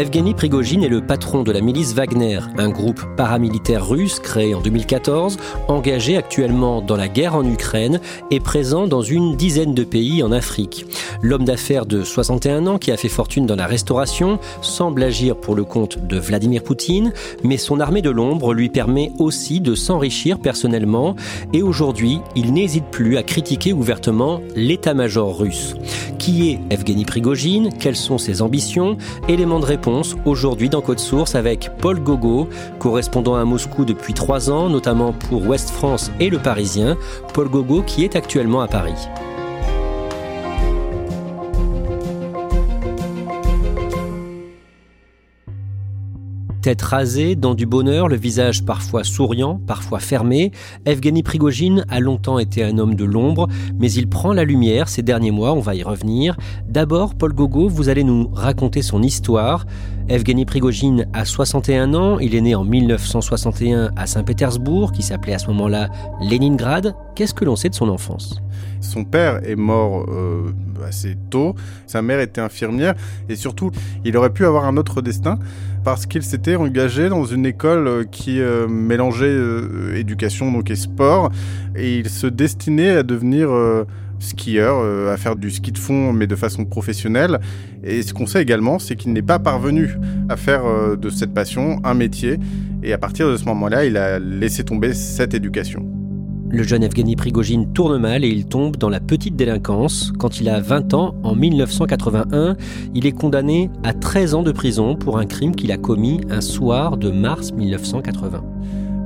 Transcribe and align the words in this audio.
Evgeny 0.00 0.32
Prigogine 0.32 0.82
est 0.82 0.88
le 0.88 1.02
patron 1.02 1.42
de 1.42 1.52
la 1.52 1.60
milice 1.60 1.92
Wagner, 1.92 2.40
un 2.56 2.70
groupe 2.70 3.04
paramilitaire 3.18 3.86
russe 3.86 4.18
créé 4.18 4.54
en 4.54 4.62
2014, 4.62 5.36
engagé 5.68 6.16
actuellement 6.16 6.80
dans 6.80 6.96
la 6.96 7.06
guerre 7.06 7.34
en 7.34 7.44
Ukraine 7.44 8.00
et 8.30 8.40
présent 8.40 8.86
dans 8.86 9.02
une 9.02 9.36
dizaine 9.36 9.74
de 9.74 9.84
pays 9.84 10.22
en 10.22 10.32
Afrique. 10.32 10.86
L'homme 11.20 11.44
d'affaires 11.44 11.84
de 11.84 12.02
61 12.02 12.66
ans 12.66 12.78
qui 12.78 12.92
a 12.92 12.96
fait 12.96 13.10
fortune 13.10 13.44
dans 13.44 13.56
la 13.56 13.66
restauration 13.66 14.38
semble 14.62 15.02
agir 15.02 15.36
pour 15.36 15.54
le 15.54 15.64
compte 15.64 15.98
de 15.98 16.18
Vladimir 16.18 16.62
Poutine, 16.62 17.12
mais 17.44 17.58
son 17.58 17.78
armée 17.78 18.00
de 18.00 18.08
l'ombre 18.08 18.54
lui 18.54 18.70
permet 18.70 19.12
aussi 19.18 19.60
de 19.60 19.74
s'enrichir 19.74 20.38
personnellement 20.38 21.14
et 21.52 21.60
aujourd'hui, 21.60 22.20
il 22.34 22.54
n'hésite 22.54 22.86
plus 22.86 23.18
à 23.18 23.22
critiquer 23.22 23.74
ouvertement 23.74 24.40
l'état-major 24.56 25.38
russe. 25.38 25.74
Qui 26.18 26.50
est 26.50 26.60
Evgeny 26.70 27.04
Prigogine? 27.04 27.70
Quelles 27.78 27.96
sont 27.96 28.18
ses 28.18 28.40
ambitions? 28.40 28.96
Éléments 29.28 29.60
de 29.60 29.66
réponse 29.66 29.89
aujourd'hui 30.24 30.68
dans 30.68 30.80
Code 30.80 30.98
Source 30.98 31.34
avec 31.34 31.70
Paul 31.78 32.00
Gogo, 32.00 32.48
correspondant 32.78 33.36
à 33.36 33.44
Moscou 33.44 33.84
depuis 33.84 34.14
trois 34.14 34.50
ans, 34.50 34.68
notamment 34.68 35.12
pour 35.12 35.46
Ouest 35.46 35.70
France 35.70 36.10
et 36.20 36.30
Le 36.30 36.38
Parisien. 36.38 36.96
Paul 37.34 37.48
Gogo 37.48 37.82
qui 37.82 38.04
est 38.04 38.16
actuellement 38.16 38.60
à 38.60 38.68
Paris. 38.68 39.08
Tête 46.62 46.82
rasée, 46.82 47.36
dans 47.36 47.54
du 47.54 47.64
bonheur, 47.64 48.06
le 48.06 48.16
visage 48.16 48.66
parfois 48.66 49.02
souriant, 49.02 49.58
parfois 49.66 49.98
fermé, 49.98 50.52
Evgeny 50.84 51.22
Prigogine 51.22 51.86
a 51.88 52.00
longtemps 52.00 52.38
été 52.38 52.62
un 52.62 52.76
homme 52.76 52.96
de 52.96 53.06
l'ombre, 53.06 53.48
mais 53.78 53.90
il 53.90 54.10
prend 54.10 54.34
la 54.34 54.44
lumière 54.44 54.90
ces 54.90 55.00
derniers 55.00 55.30
mois, 55.30 55.54
on 55.54 55.60
va 55.60 55.74
y 55.74 55.82
revenir. 55.82 56.36
D'abord, 56.68 57.14
Paul 57.14 57.32
Gogo, 57.32 57.70
vous 57.70 57.88
allez 57.88 58.04
nous 58.04 58.28
raconter 58.34 58.82
son 58.82 59.02
histoire. 59.02 59.64
Evgeny 60.10 60.44
Prigogine 60.44 61.06
a 61.14 61.24
61 61.24 61.94
ans, 61.94 62.18
il 62.18 62.34
est 62.34 62.40
né 62.42 62.54
en 62.54 62.64
1961 62.64 63.92
à 63.96 64.06
Saint-Pétersbourg, 64.06 64.92
qui 64.92 65.02
s'appelait 65.02 65.34
à 65.34 65.38
ce 65.38 65.46
moment-là 65.46 65.88
Leningrad. 66.20 66.94
Qu'est-ce 67.14 67.32
que 67.32 67.46
l'on 67.46 67.56
sait 67.56 67.70
de 67.70 67.74
son 67.74 67.88
enfance? 67.88 68.42
Son 68.80 69.04
père 69.04 69.40
est 69.48 69.56
mort 69.56 70.06
euh, 70.08 70.52
assez 70.86 71.16
tôt, 71.30 71.54
sa 71.86 72.02
mère 72.02 72.20
était 72.20 72.40
infirmière, 72.40 72.94
et 73.28 73.36
surtout, 73.36 73.70
il 74.04 74.16
aurait 74.16 74.32
pu 74.32 74.44
avoir 74.44 74.64
un 74.64 74.76
autre 74.76 75.00
destin 75.00 75.38
parce 75.84 76.06
qu'il 76.06 76.22
s'était 76.22 76.56
engagé 76.56 77.08
dans 77.08 77.24
une 77.24 77.46
école 77.46 77.88
euh, 77.88 78.04
qui 78.04 78.40
euh, 78.40 78.68
mélangeait 78.68 79.26
euh, 79.26 79.96
éducation 79.96 80.62
et 80.66 80.76
sport 80.76 81.30
et 81.74 81.98
il 81.98 82.08
se 82.08 82.26
destinait 82.26 82.90
à 82.90 83.02
devenir 83.02 83.50
skieur, 84.18 85.08
à 85.10 85.16
faire 85.16 85.36
du 85.36 85.50
ski 85.50 85.72
de 85.72 85.78
fond 85.78 86.12
mais 86.12 86.26
de 86.26 86.36
façon 86.36 86.64
professionnelle. 86.64 87.40
Et 87.82 88.02
ce 88.02 88.12
qu'on 88.12 88.26
sait 88.26 88.42
également, 88.42 88.78
c'est 88.78 88.96
qu'il 88.96 89.12
n'est 89.12 89.22
pas 89.22 89.38
parvenu 89.38 89.96
à 90.28 90.36
faire 90.36 90.62
de 90.96 91.10
cette 91.10 91.32
passion 91.32 91.80
un 91.84 91.94
métier 91.94 92.38
et 92.82 92.92
à 92.92 92.98
partir 92.98 93.30
de 93.30 93.36
ce 93.36 93.44
moment-là, 93.46 93.84
il 93.84 93.96
a 93.96 94.18
laissé 94.18 94.64
tomber 94.64 94.92
cette 94.92 95.34
éducation. 95.34 95.99
Le 96.52 96.64
jeune 96.64 96.82
Evgeny 96.82 97.14
Prigogine 97.14 97.72
tourne 97.72 97.96
mal 97.98 98.24
et 98.24 98.28
il 98.28 98.44
tombe 98.44 98.76
dans 98.76 98.88
la 98.88 98.98
petite 98.98 99.36
délinquance. 99.36 100.12
Quand 100.18 100.40
il 100.40 100.48
a 100.48 100.60
20 100.60 100.94
ans, 100.94 101.14
en 101.22 101.36
1981, 101.36 102.56
il 102.92 103.06
est 103.06 103.12
condamné 103.12 103.70
à 103.84 103.92
13 103.92 104.34
ans 104.34 104.42
de 104.42 104.50
prison 104.50 104.96
pour 104.96 105.18
un 105.18 105.26
crime 105.26 105.54
qu'il 105.54 105.70
a 105.70 105.76
commis 105.76 106.20
un 106.28 106.40
soir 106.40 106.96
de 106.96 107.08
mars 107.10 107.52
1980. 107.52 108.42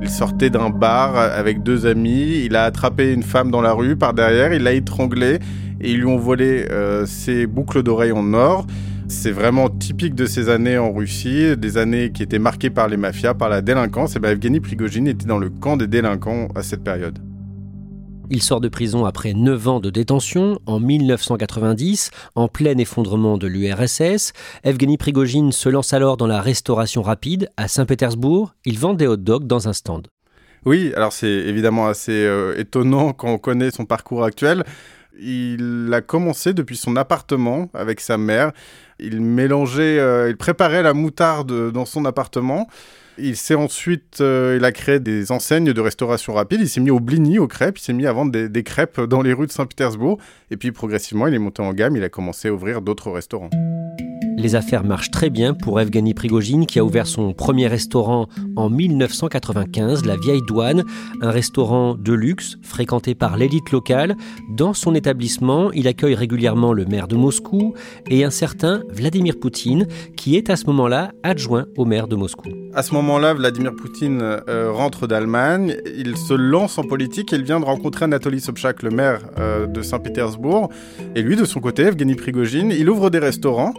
Il 0.01 0.09
sortait 0.09 0.49
d'un 0.49 0.71
bar 0.71 1.15
avec 1.15 1.61
deux 1.61 1.85
amis, 1.85 2.41
il 2.45 2.55
a 2.55 2.63
attrapé 2.63 3.13
une 3.13 3.21
femme 3.21 3.51
dans 3.51 3.61
la 3.61 3.73
rue 3.73 3.95
par 3.95 4.15
derrière, 4.15 4.51
il 4.51 4.63
l'a 4.63 4.73
étranglée 4.73 5.37
et 5.81 5.91
ils 5.91 5.97
lui 5.97 6.07
ont 6.07 6.17
volé 6.17 6.65
euh, 6.71 7.05
ses 7.05 7.45
boucles 7.45 7.83
d'oreilles 7.83 8.11
en 8.11 8.33
or. 8.33 8.65
C'est 9.07 9.31
vraiment 9.31 9.69
typique 9.69 10.15
de 10.15 10.25
ces 10.25 10.49
années 10.49 10.79
en 10.79 10.91
Russie, 10.91 11.55
des 11.55 11.77
années 11.77 12.11
qui 12.11 12.23
étaient 12.23 12.39
marquées 12.39 12.71
par 12.71 12.87
les 12.87 12.97
mafias, 12.97 13.35
par 13.35 13.49
la 13.49 13.61
délinquance. 13.61 14.15
Et 14.15 14.19
bien 14.19 14.31
Evgeny 14.31 14.61
Prigogine 14.61 15.07
était 15.07 15.27
dans 15.27 15.37
le 15.37 15.51
camp 15.51 15.77
des 15.77 15.85
délinquants 15.85 16.47
à 16.55 16.63
cette 16.63 16.83
période. 16.83 17.19
Il 18.29 18.41
sort 18.41 18.59
de 18.59 18.69
prison 18.69 19.05
après 19.05 19.33
9 19.33 19.67
ans 19.67 19.79
de 19.79 19.89
détention 19.89 20.59
en 20.65 20.79
1990, 20.79 22.11
en 22.35 22.47
plein 22.47 22.77
effondrement 22.77 23.37
de 23.37 23.47
l'URSS. 23.47 24.33
Evgeny 24.63 24.97
Prigogine 24.97 25.51
se 25.51 25.69
lance 25.69 25.93
alors 25.93 26.17
dans 26.17 26.27
la 26.27 26.41
restauration 26.41 27.01
rapide 27.03 27.49
à 27.57 27.67
Saint-Pétersbourg. 27.67 28.55
Il 28.65 28.79
vend 28.79 28.93
des 28.93 29.07
hot 29.07 29.17
dogs 29.17 29.45
dans 29.45 29.67
un 29.67 29.73
stand. 29.73 30.07
Oui, 30.65 30.91
alors 30.95 31.13
c'est 31.13 31.27
évidemment 31.27 31.87
assez 31.87 32.25
euh, 32.25 32.57
étonnant 32.57 33.13
quand 33.13 33.29
on 33.29 33.37
connaît 33.37 33.69
son 33.69 33.85
parcours 33.85 34.23
actuel. 34.23 34.63
Il 35.19 35.89
a 35.93 36.01
commencé 36.01 36.53
depuis 36.53 36.77
son 36.77 36.95
appartement 36.95 37.69
avec 37.75 37.99
sa 37.99 38.17
mère. 38.17 38.51
Il 38.99 39.21
mélangeait, 39.21 39.99
euh, 39.99 40.29
il 40.29 40.37
préparait 40.37 40.81
la 40.81 40.93
moutarde 40.93 41.71
dans 41.71 41.85
son 41.85 42.05
appartement. 42.05 42.67
Il 43.17 43.37
s'est 43.37 43.55
ensuite, 43.55 44.19
euh, 44.19 44.57
il 44.59 44.65
a 44.65 44.71
créé 44.71 44.99
des 44.99 45.31
enseignes 45.31 45.71
de 45.71 45.81
restauration 45.81 46.33
rapide. 46.33 46.59
Il 46.61 46.69
s'est 46.69 46.81
mis 46.81 46.91
au 46.91 46.99
blini, 46.99 47.39
aux 47.39 47.47
crêpes. 47.47 47.77
Il 47.77 47.81
s'est 47.81 47.93
mis 47.93 48.05
à 48.05 48.13
vendre 48.13 48.31
des, 48.31 48.49
des 48.49 48.63
crêpes 48.63 48.99
dans 48.99 49.21
les 49.21 49.33
rues 49.33 49.47
de 49.47 49.51
Saint-Pétersbourg. 49.51 50.19
Et 50.51 50.57
puis 50.57 50.71
progressivement, 50.71 51.27
il 51.27 51.33
est 51.33 51.39
monté 51.39 51.61
en 51.61 51.73
gamme. 51.73 51.95
Il 51.95 52.03
a 52.03 52.09
commencé 52.09 52.49
à 52.49 52.53
ouvrir 52.53 52.81
d'autres 52.81 53.11
restaurants. 53.11 53.49
Les 54.45 54.53
affaires 54.53 54.83
marchent 54.83 55.09
très 55.09 55.31
bien 55.31 55.55
pour 55.55 55.81
Evgeny 55.81 56.13
Prigogine 56.13 56.67
qui 56.67 56.77
a 56.77 56.85
ouvert 56.85 57.07
son 57.07 57.33
premier 57.33 57.65
restaurant 57.65 58.27
en 58.55 58.69
1995, 58.69 60.05
la 60.05 60.17
Vieille 60.17 60.43
Douane, 60.47 60.83
un 61.23 61.31
restaurant 61.31 61.95
de 61.95 62.13
luxe 62.13 62.59
fréquenté 62.61 63.15
par 63.15 63.37
l'élite 63.37 63.71
locale. 63.71 64.15
Dans 64.51 64.75
son 64.75 64.93
établissement, 64.93 65.71
il 65.71 65.87
accueille 65.87 66.13
régulièrement 66.13 66.73
le 66.73 66.85
maire 66.85 67.07
de 67.07 67.15
Moscou 67.15 67.73
et 68.07 68.23
un 68.23 68.29
certain 68.29 68.83
Vladimir 68.91 69.39
Poutine 69.39 69.87
qui 70.15 70.35
est 70.35 70.51
à 70.51 70.57
ce 70.57 70.67
moment-là 70.67 71.11
adjoint 71.23 71.65
au 71.75 71.85
maire 71.85 72.07
de 72.07 72.15
Moscou. 72.15 72.49
À 72.75 72.83
ce 72.83 72.93
moment-là, 72.93 73.33
Vladimir 73.33 73.73
Poutine 73.75 74.19
euh, 74.21 74.71
rentre 74.71 75.07
d'Allemagne, 75.07 75.77
il 75.97 76.17
se 76.17 76.35
lance 76.35 76.77
en 76.77 76.83
politique 76.83 77.33
et 77.33 77.37
il 77.37 77.43
vient 77.43 77.59
de 77.59 77.65
rencontrer 77.65 78.05
Anatoly 78.05 78.41
Sobchak, 78.41 78.83
le 78.83 78.91
maire 78.91 79.21
euh, 79.39 79.65
de 79.65 79.81
Saint-Pétersbourg. 79.81 80.69
Et 81.15 81.23
lui, 81.23 81.35
de 81.35 81.45
son 81.45 81.61
côté, 81.61 81.81
Evgeny 81.81 82.13
Prigogine, 82.13 82.69
il 82.69 82.91
ouvre 82.91 83.09
des 83.09 83.17
restaurants. 83.17 83.73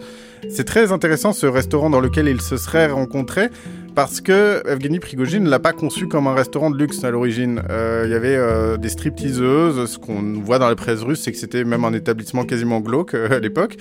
C'est 0.51 0.65
très 0.65 0.93
intéressant 0.93 1.33
ce 1.33 1.47
restaurant 1.47 1.91
dans 1.91 2.01
lequel 2.01 2.29
ils 2.29 2.41
se 2.41 2.57
seraient 2.57 2.87
rencontrés 2.87 3.49
parce 3.95 4.21
que 4.21 4.63
Evgeny 4.69 5.01
Prigogine 5.01 5.45
ne 5.45 5.51
l'a 5.51 5.59
pas 5.59 5.73
conçu 5.73 6.07
comme 6.07 6.27
un 6.27 6.35
restaurant 6.35 6.71
de 6.71 6.77
luxe 6.77 7.03
à 7.03 7.11
l'origine. 7.11 7.63
Euh, 7.71 8.03
il 8.05 8.13
y 8.13 8.15
avait 8.15 8.37
euh, 8.37 8.77
des 8.77 8.91
stripteaseuses, 8.91 9.91
ce 9.91 9.99
qu'on 9.99 10.41
voit 10.41 10.59
dans 10.59 10.69
la 10.69 10.77
presse 10.77 11.01
russe, 11.01 11.23
c'est 11.23 11.33
que 11.33 11.39
c'était 11.39 11.65
même 11.65 11.85
un 11.85 11.95
établissement 11.95 12.45
quasiment 12.45 12.81
glauque 12.81 13.15
euh, 13.15 13.37
à 13.37 13.39
l'époque. 13.41 13.77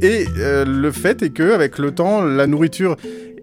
Et 0.00 0.26
le 0.36 0.90
fait 0.90 1.22
est 1.22 1.30
que 1.30 1.54
avec 1.54 1.78
le 1.78 1.90
temps, 1.90 2.22
la 2.22 2.46
nourriture 2.46 2.96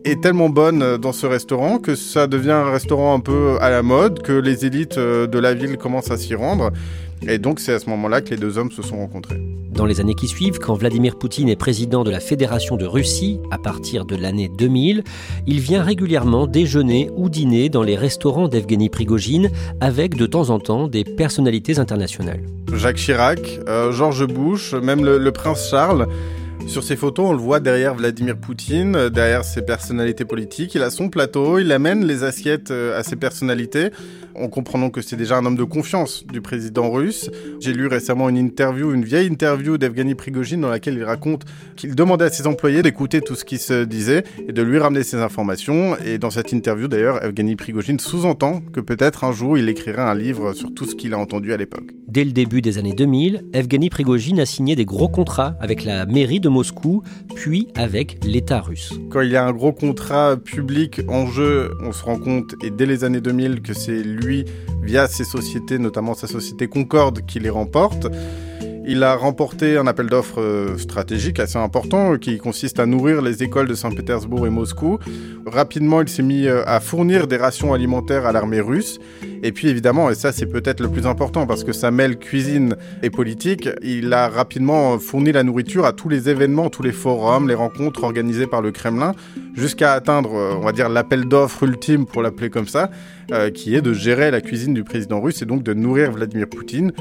est 0.06 0.21
tellement 0.21 0.50
bonne 0.50 0.97
dans 0.97 1.12
ce 1.12 1.25
restaurant 1.25 1.80
que 1.80 1.95
ça 1.95 2.27
devient 2.27 2.51
un 2.51 2.69
restaurant 2.69 3.15
un 3.15 3.19
peu 3.19 3.57
à 3.59 3.71
la 3.71 3.81
mode, 3.81 4.21
que 4.21 4.33
les 4.33 4.63
élites 4.63 5.00
de 5.00 5.39
la 5.39 5.56
ville 5.56 5.77
commencent 5.77 6.12
à 6.12 6.18
s'y 6.18 6.35
rendre. 6.35 6.71
Et 7.27 7.37
donc 7.37 7.59
c'est 7.59 7.73
à 7.73 7.79
ce 7.79 7.89
moment-là 7.89 8.21
que 8.21 8.29
les 8.29 8.37
deux 8.37 8.57
hommes 8.57 8.71
se 8.71 8.81
sont 8.81 8.97
rencontrés. 8.97 9.41
Dans 9.73 9.85
les 9.85 9.99
années 9.99 10.13
qui 10.13 10.27
suivent, 10.27 10.59
quand 10.59 10.75
Vladimir 10.75 11.17
Poutine 11.17 11.49
est 11.49 11.55
président 11.55 12.03
de 12.03 12.11
la 12.11 12.19
Fédération 12.19 12.77
de 12.77 12.85
Russie, 12.85 13.39
à 13.49 13.57
partir 13.57 14.05
de 14.05 14.15
l'année 14.15 14.47
2000, 14.55 15.03
il 15.47 15.59
vient 15.59 15.81
régulièrement 15.81 16.45
déjeuner 16.45 17.09
ou 17.15 17.27
dîner 17.27 17.69
dans 17.69 17.81
les 17.81 17.95
restaurants 17.95 18.47
d'Evgeny 18.47 18.89
Prigogine 18.89 19.49
avec 19.81 20.15
de 20.15 20.27
temps 20.27 20.51
en 20.51 20.59
temps 20.59 20.87
des 20.87 21.03
personnalités 21.03 21.79
internationales. 21.79 22.41
Jacques 22.71 22.97
Chirac, 22.97 23.39
euh, 23.67 23.91
George 23.91 24.27
Bush, 24.27 24.73
même 24.73 25.03
le, 25.03 25.17
le 25.17 25.31
prince 25.31 25.69
Charles. 25.71 26.07
Sur 26.68 26.83
ces 26.83 26.95
photos, 26.95 27.30
on 27.30 27.33
le 27.33 27.39
voit 27.39 27.60
derrière 27.60 27.94
Vladimir 27.94 28.38
Poutine, 28.38 29.10
derrière 29.10 29.44
ses 29.44 29.62
personnalités 29.62 30.25
politiques. 30.25 30.74
Il 30.75 30.81
a 30.81 30.89
son 30.89 31.10
plateau, 31.10 31.60
il 31.60 31.71
amène 31.71 32.06
les 32.06 32.24
assiettes 32.24 32.71
euh, 32.71 33.00
à 33.00 33.04
ses 33.04 33.15
personnalités. 33.15 33.89
On 34.36 34.50
comprend 34.50 34.80
donc 34.80 34.95
que 34.95 35.01
c'est 35.01 35.15
déjà 35.15 35.38
un 35.38 35.45
homme 35.45 35.56
de 35.56 35.63
confiance 35.63 36.25
du 36.25 36.42
président 36.42 36.89
russe. 36.89 37.30
J'ai 37.60 37.74
lu 37.74 37.88
récemment 37.88 38.30
une 38.30 38.38
interview, 38.38 38.92
une 38.94 39.04
vieille 39.04 39.27
interview 39.27 39.77
d'Evgeny 39.77 40.15
Prigogine 40.15 40.62
dans 40.62 40.69
laquelle 40.69 40.95
il 40.95 41.04
raconte 41.04 41.44
qu'il 41.75 41.94
demandait 41.94 42.25
à 42.25 42.30
ses 42.30 42.48
employés 42.48 42.81
d'écouter 42.81 43.21
tout 43.21 43.36
ce 43.36 43.45
qui 43.45 43.59
se 43.59 43.83
disait 43.83 44.24
et 44.48 44.51
de 44.51 44.62
lui 44.63 44.80
ramener 44.80 45.04
ses 45.04 45.18
informations. 45.18 45.95
Et 46.04 46.18
dans 46.18 46.31
cette 46.31 46.51
interview, 46.51 46.88
d'ailleurs, 46.88 47.24
Evgeny 47.24 47.56
Prigogine 47.56 48.00
sous-entend 48.00 48.62
que 48.74 48.80
peut-être 48.80 49.24
un 49.24 49.31
jour 49.31 49.57
il 49.57 49.69
écrira 49.69 50.09
un 50.09 50.16
livre 50.16 50.54
sur 50.54 50.74
tout 50.74 50.86
ce 50.86 50.95
qu'il 50.95 51.13
a 51.13 51.19
entendu 51.19 51.54
à 51.54 51.57
l'époque. 51.57 51.92
Dès 52.07 52.24
le 52.24 52.31
début 52.31 52.62
des 52.62 52.77
années 52.77 52.94
2000, 52.94 53.45
Evgeny 53.54 53.89
Prigogine 53.89 54.39
a 54.39 54.45
signé 54.45 54.75
des 54.75 54.86
gros 54.86 55.09
contrats 55.09 55.56
avec 55.59 55.83
la 55.83 56.06
mairie 56.06 56.39
de 56.39 56.50
Moscou, 56.53 57.03
puis 57.35 57.67
avec 57.75 58.23
l'État 58.23 58.61
russe. 58.61 58.94
Quand 59.09 59.21
il 59.21 59.31
y 59.31 59.35
a 59.35 59.44
un 59.44 59.51
gros 59.51 59.73
contrat 59.73 60.38
public 60.38 61.01
en 61.09 61.27
jeu, 61.27 61.71
on 61.81 61.91
se 61.91 62.03
rend 62.03 62.19
compte, 62.19 62.55
et 62.63 62.69
dès 62.69 62.85
les 62.85 63.03
années 63.03 63.21
2000, 63.21 63.61
que 63.61 63.73
c'est 63.73 64.03
lui, 64.03 64.45
via 64.83 65.07
ses 65.07 65.23
sociétés, 65.23 65.79
notamment 65.79 66.13
sa 66.13 66.27
société 66.27 66.67
Concorde, 66.67 67.25
qui 67.25 67.39
les 67.39 67.50
remporte. 67.50 68.07
Il 68.85 69.01
a 69.03 69.15
remporté 69.15 69.77
un 69.77 69.88
appel 69.88 70.07
d'offres 70.07 70.41
euh, 70.41 70.77
stratégique 70.77 71.39
assez 71.39 71.57
important 71.57 72.18
qui 72.18 72.38
consiste 72.38 72.81
à 72.81 72.85
nourrir 72.85 73.21
les 73.21 73.41
écoles 73.41 73.69
de 73.69 73.75
Saint-Pétersbourg 73.75 74.45
et 74.45 74.50
Moscou. 74.50 75.00
Rapidement, 75.45 76.01
il 76.01 76.09
s'est 76.09 76.21
mis 76.21 76.47
euh, 76.47 76.63
à 76.65 76.81
fournir 76.81 77.27
des 77.27 77.38
rations 77.38 77.74
alimentaires 77.74 78.25
à 78.25 78.33
l'armée 78.33 78.59
russe. 78.59 79.00
Et 79.41 79.53
puis 79.53 79.69
évidemment, 79.69 80.09
et 80.09 80.15
ça 80.15 80.33
c'est 80.33 80.47
peut-être 80.47 80.81
le 80.81 80.89
plus 80.89 81.07
important 81.07 81.47
parce 81.47 81.63
que 81.63 81.71
ça 81.71 81.91
mêle 81.91 82.18
cuisine 82.18 82.75
et 83.01 83.09
politique, 83.09 83.69
il 83.81 84.12
a 84.12 84.27
rapidement 84.27 85.00
fourni 85.00 85.31
la 85.31 85.44
nourriture 85.44 85.85
à 85.85 85.94
tous 85.94 86.09
les 86.09 86.30
événements, 86.30 86.69
tous 86.69 86.83
les 86.83 86.91
forums, 86.91 87.47
les 87.47 87.56
rencontres 87.56 88.03
organisées 88.03 88.47
par 88.47 88.62
le 88.62 88.71
Kremlin, 88.71 89.13
jusqu'à 89.53 89.94
atteindre, 89.94 90.33
euh, 90.35 90.56
on 90.57 90.62
va 90.62 90.74
dire, 90.74 90.89
l'appel 90.89 91.25
d'offres 91.25 91.63
ultime, 91.63 92.06
pour 92.06 92.21
l'appeler 92.21 92.50
comme 92.50 92.68
ça, 92.68 92.89
qui 93.53 93.74
est 93.74 93.81
de 93.81 93.94
gérer 93.94 94.30
la 94.31 94.41
cuisine 94.41 94.74
du 94.74 94.83
président 94.83 95.19
russe 95.19 95.41
et 95.41 95.45
donc 95.45 95.63
de 95.63 95.74
nourrir 95.74 96.12
Vladimir 96.12 96.47
Poutine. 96.47 96.91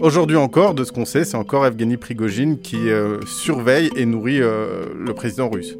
Aujourd'hui 0.00 0.36
encore, 0.36 0.74
de 0.74 0.84
ce 0.84 0.92
qu'on 0.92 1.04
sait, 1.04 1.24
c'est 1.24 1.36
encore 1.36 1.66
Evgeny 1.66 1.96
Prigogine 1.96 2.60
qui 2.60 2.88
euh, 2.88 3.20
surveille 3.26 3.90
et 3.96 4.06
nourrit 4.06 4.40
euh, 4.40 4.86
le 4.96 5.12
président 5.12 5.48
russe. 5.50 5.76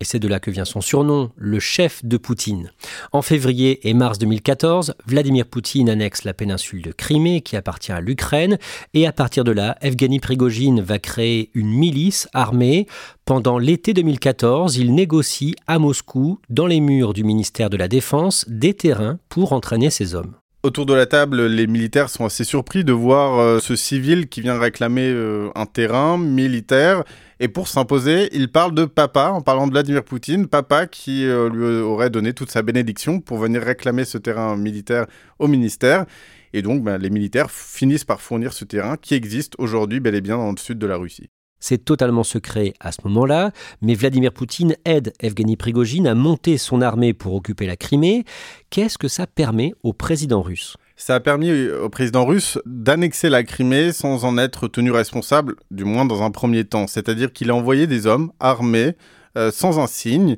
Et 0.00 0.06
c'est 0.06 0.18
de 0.18 0.28
là 0.28 0.40
que 0.40 0.50
vient 0.50 0.64
son 0.64 0.80
surnom, 0.80 1.30
le 1.36 1.60
chef 1.60 2.02
de 2.06 2.16
Poutine. 2.16 2.72
En 3.12 3.20
février 3.20 3.86
et 3.86 3.92
mars 3.92 4.18
2014, 4.18 4.94
Vladimir 5.06 5.44
Poutine 5.44 5.90
annexe 5.90 6.24
la 6.24 6.32
péninsule 6.32 6.80
de 6.80 6.90
Crimée 6.90 7.42
qui 7.42 7.54
appartient 7.54 7.92
à 7.92 8.00
l'Ukraine 8.00 8.58
et 8.94 9.06
à 9.06 9.12
partir 9.12 9.44
de 9.44 9.52
là, 9.52 9.76
Evgeny 9.82 10.18
Prigogine 10.18 10.80
va 10.80 10.98
créer 10.98 11.50
une 11.52 11.70
milice 11.70 12.28
armée. 12.32 12.86
Pendant 13.26 13.58
l'été 13.58 13.92
2014, 13.92 14.78
il 14.78 14.94
négocie 14.94 15.54
à 15.66 15.78
Moscou, 15.78 16.38
dans 16.48 16.66
les 16.66 16.80
murs 16.80 17.12
du 17.12 17.22
ministère 17.22 17.68
de 17.68 17.76
la 17.76 17.86
Défense, 17.86 18.46
des 18.48 18.72
terrains 18.72 19.18
pour 19.28 19.52
entraîner 19.52 19.90
ses 19.90 20.14
hommes. 20.14 20.39
Autour 20.62 20.84
de 20.84 20.92
la 20.92 21.06
table, 21.06 21.46
les 21.46 21.66
militaires 21.66 22.10
sont 22.10 22.26
assez 22.26 22.44
surpris 22.44 22.84
de 22.84 22.92
voir 22.92 23.38
euh, 23.38 23.60
ce 23.60 23.76
civil 23.76 24.28
qui 24.28 24.42
vient 24.42 24.58
réclamer 24.58 25.08
euh, 25.08 25.48
un 25.54 25.64
terrain 25.64 26.18
militaire 26.18 27.02
et 27.42 27.48
pour 27.48 27.66
s'imposer, 27.66 28.28
il 28.32 28.52
parle 28.52 28.74
de 28.74 28.84
papa, 28.84 29.30
en 29.30 29.40
parlant 29.40 29.66
de 29.66 29.72
Vladimir 29.72 30.04
Poutine, 30.04 30.48
papa 30.48 30.86
qui 30.86 31.24
euh, 31.24 31.48
lui 31.48 31.80
aurait 31.80 32.10
donné 32.10 32.34
toute 32.34 32.50
sa 32.50 32.60
bénédiction 32.60 33.20
pour 33.20 33.38
venir 33.38 33.62
réclamer 33.62 34.04
ce 34.04 34.18
terrain 34.18 34.54
militaire 34.54 35.06
au 35.38 35.48
ministère. 35.48 36.04
Et 36.52 36.60
donc, 36.60 36.84
ben, 36.84 36.98
les 36.98 37.08
militaires 37.08 37.50
finissent 37.50 38.04
par 38.04 38.20
fournir 38.20 38.52
ce 38.52 38.66
terrain 38.66 38.98
qui 38.98 39.14
existe 39.14 39.54
aujourd'hui 39.56 39.98
bel 39.98 40.14
et 40.14 40.20
bien 40.20 40.36
dans 40.36 40.50
le 40.50 40.58
sud 40.58 40.76
de 40.76 40.86
la 40.86 40.98
Russie. 40.98 41.30
C'est 41.60 41.84
totalement 41.84 42.24
secret 42.24 42.72
à 42.80 42.90
ce 42.90 42.98
moment-là, 43.04 43.52
mais 43.82 43.94
Vladimir 43.94 44.32
Poutine 44.32 44.76
aide 44.84 45.12
Evgeny 45.20 45.56
Prigogine 45.56 46.06
à 46.06 46.14
monter 46.14 46.58
son 46.58 46.80
armée 46.80 47.12
pour 47.12 47.34
occuper 47.34 47.66
la 47.66 47.76
Crimée. 47.76 48.24
Qu'est-ce 48.70 48.98
que 48.98 49.08
ça 49.08 49.26
permet 49.26 49.74
au 49.82 49.92
président 49.92 50.40
russe? 50.40 50.76
Ça 50.96 51.14
a 51.14 51.20
permis 51.20 51.68
au 51.68 51.88
président 51.88 52.26
russe 52.26 52.58
d'annexer 52.66 53.28
la 53.28 53.42
Crimée 53.42 53.92
sans 53.92 54.24
en 54.24 54.36
être 54.38 54.68
tenu 54.68 54.90
responsable, 54.90 55.56
du 55.70 55.84
moins 55.84 56.04
dans 56.04 56.22
un 56.22 56.30
premier 56.30 56.64
temps. 56.64 56.86
C'est-à-dire 56.86 57.32
qu'il 57.32 57.50
a 57.50 57.54
envoyé 57.54 57.86
des 57.86 58.06
hommes 58.06 58.32
armés, 58.40 58.96
euh, 59.36 59.50
sans 59.50 59.78
un 59.78 59.86
signe, 59.86 60.36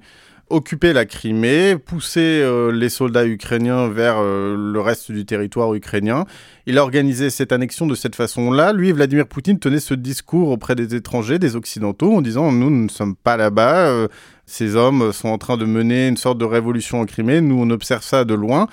occuper 0.52 0.92
la 0.92 1.04
Crimée, 1.06 1.76
pousser 1.76 2.20
euh, 2.20 2.70
les 2.70 2.88
soldats 2.88 3.26
ukrainiens 3.26 3.88
vers 3.88 4.16
euh, 4.18 4.56
le 4.56 4.80
reste 4.80 5.10
du 5.10 5.24
territoire 5.24 5.74
ukrainien. 5.74 6.24
Il 6.66 6.78
a 6.78 6.82
organisé 6.82 7.30
cette 7.30 7.52
annexion 7.52 7.86
de 7.86 7.94
cette 7.94 8.14
façon-là. 8.14 8.72
Lui, 8.72 8.92
Vladimir 8.92 9.26
Poutine 9.26 9.58
tenait 9.58 9.80
ce 9.80 9.94
discours 9.94 10.50
auprès 10.50 10.74
des 10.74 10.94
étrangers, 10.94 11.38
des 11.38 11.56
Occidentaux, 11.56 12.14
en 12.14 12.20
disant 12.20 12.52
nous, 12.52 12.70
ne 12.70 12.88
sommes 12.88 13.16
pas 13.16 13.36
là-bas. 13.36 14.08
ces 14.46 14.76
hommes 14.76 15.12
sont 15.12 15.28
en 15.28 15.38
train 15.38 15.56
de 15.56 15.64
mener 15.64 16.08
une 16.08 16.16
sorte 16.16 16.38
de 16.38 16.44
révolution 16.44 17.00
en 17.00 17.06
Crimée. 17.06 17.40
Nous, 17.40 17.58
on 17.60 17.70
observe 17.70 18.02
ça 18.02 18.24
de 18.24 18.34
loin. 18.34 18.68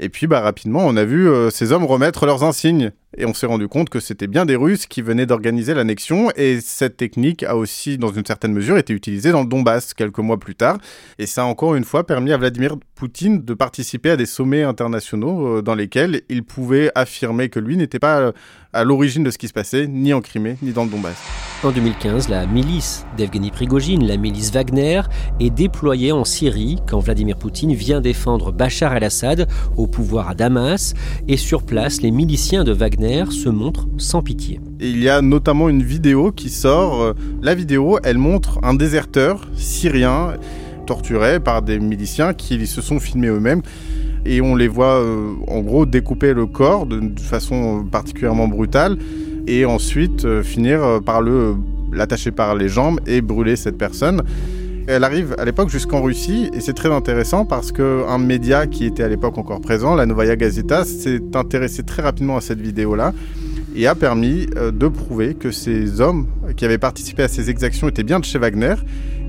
Et 0.00 0.08
puis 0.08 0.26
bah, 0.26 0.40
rapidement, 0.40 0.80
on 0.84 0.96
a 0.96 1.04
vu 1.04 1.28
euh, 1.28 1.50
ces 1.50 1.72
hommes 1.72 1.84
remettre 1.84 2.26
leurs 2.26 2.44
insignes. 2.44 2.92
Et 3.16 3.26
on 3.26 3.34
s'est 3.34 3.46
rendu 3.46 3.68
compte 3.68 3.90
que 3.90 4.00
c'était 4.00 4.26
bien 4.26 4.44
des 4.44 4.56
Russes 4.56 4.86
qui 4.86 5.02
venaient 5.02 5.26
d'organiser 5.26 5.74
l'annexion. 5.74 6.30
Et 6.36 6.60
cette 6.60 6.96
technique 6.96 7.42
a 7.44 7.56
aussi, 7.56 7.96
dans 7.98 8.12
une 8.12 8.26
certaine 8.26 8.52
mesure, 8.52 8.76
été 8.76 8.92
utilisée 8.92 9.30
dans 9.30 9.42
le 9.42 9.46
Donbass 9.46 9.94
quelques 9.94 10.18
mois 10.18 10.38
plus 10.38 10.54
tard. 10.54 10.78
Et 11.18 11.26
ça 11.26 11.42
a 11.42 11.44
encore 11.44 11.74
une 11.76 11.84
fois 11.84 12.06
permis 12.06 12.32
à 12.32 12.36
Vladimir 12.36 12.76
Poutine 12.94 13.44
de 13.44 13.54
participer 13.54 14.10
à 14.10 14.16
des 14.16 14.26
sommets 14.26 14.62
internationaux 14.62 15.58
euh, 15.58 15.62
dans 15.62 15.74
lesquels 15.74 16.22
il 16.28 16.44
pouvait 16.44 16.90
affirmer 16.94 17.48
que 17.48 17.60
lui 17.60 17.76
n'était 17.76 17.98
pas 17.98 18.18
euh, 18.20 18.32
à 18.72 18.84
l'origine 18.84 19.22
de 19.22 19.30
ce 19.30 19.38
qui 19.38 19.48
se 19.48 19.52
passait, 19.52 19.86
ni 19.86 20.12
en 20.12 20.20
Crimée, 20.20 20.56
ni 20.62 20.72
dans 20.72 20.84
le 20.84 20.90
Donbass. 20.90 21.16
En 21.62 21.70
2015, 21.70 22.28
la 22.28 22.46
milice 22.46 23.06
d'Evgeny 23.16 23.50
Prigogine, 23.50 24.06
la 24.06 24.16
milice 24.16 24.52
Wagner, 24.52 25.02
est 25.40 25.50
déployée 25.50 26.12
en 26.12 26.24
Syrie 26.24 26.78
quand 26.86 26.98
Vladimir 26.98 27.36
Poutine 27.36 27.74
vient 27.74 28.00
défendre 28.00 28.52
Bachar 28.52 28.94
el-Assad 28.94 29.48
au 29.76 29.86
pouvoir 29.86 30.28
à 30.28 30.34
Damas. 30.34 30.94
Et 31.28 31.36
sur 31.36 31.62
place, 31.62 32.02
les 32.02 32.10
miliciens 32.10 32.64
de 32.64 32.72
Wagner 32.72 33.03
se 33.30 33.48
montrent 33.48 33.86
sans 33.98 34.22
pitié. 34.22 34.60
Il 34.80 35.02
y 35.02 35.08
a 35.08 35.22
notamment 35.22 35.68
une 35.68 35.82
vidéo 35.82 36.32
qui 36.32 36.48
sort. 36.48 37.14
La 37.42 37.54
vidéo, 37.54 37.98
elle 38.02 38.18
montre 38.18 38.58
un 38.62 38.74
déserteur 38.74 39.48
syrien 39.56 40.34
torturé 40.86 41.40
par 41.40 41.62
des 41.62 41.78
miliciens 41.78 42.34
qui 42.34 42.66
se 42.66 42.80
sont 42.80 43.00
filmés 43.00 43.28
eux-mêmes 43.28 43.62
et 44.26 44.40
on 44.40 44.54
les 44.54 44.68
voit 44.68 45.00
euh, 45.00 45.34
en 45.48 45.60
gros 45.60 45.86
découper 45.86 46.32
le 46.32 46.46
corps 46.46 46.86
de, 46.86 47.00
façon 47.20 47.84
particulièrement 47.90 48.48
brutale 48.48 48.96
et 49.46 49.64
ensuite 49.64 50.24
euh, 50.24 50.42
finir 50.42 50.82
euh, 50.82 51.00
par 51.00 51.22
l'attacher 51.92 52.30
par 52.30 52.54
les 52.54 52.68
jambes 52.68 53.00
et 53.06 53.20
brûler 53.20 53.56
cette 53.56 53.76
personne. 53.76 54.22
Elle 54.86 55.02
arrive 55.04 55.34
à 55.38 55.46
l'époque 55.46 55.70
jusqu'en 55.70 56.02
Russie 56.02 56.50
et 56.52 56.60
c'est 56.60 56.74
très 56.74 56.92
intéressant 56.92 57.46
parce 57.46 57.72
qu'un 57.72 58.18
média 58.18 58.66
qui 58.66 58.84
était 58.84 59.02
à 59.02 59.08
l'époque 59.08 59.38
encore 59.38 59.62
présent, 59.62 59.94
la 59.94 60.04
Novaya 60.04 60.36
Gazeta, 60.36 60.84
s'est 60.84 61.22
intéressé 61.34 61.82
très 61.84 62.02
rapidement 62.02 62.36
à 62.36 62.42
cette 62.42 62.60
vidéo-là 62.60 63.14
et 63.74 63.86
a 63.86 63.94
permis 63.94 64.46
de 64.46 64.88
prouver 64.88 65.34
que 65.34 65.50
ces 65.50 66.02
hommes 66.02 66.26
qui 66.56 66.66
avaient 66.66 66.78
participé 66.78 67.22
à 67.22 67.28
ces 67.28 67.48
exactions 67.48 67.88
étaient 67.88 68.02
bien 68.02 68.20
de 68.20 68.26
chez 68.26 68.38
Wagner 68.38 68.74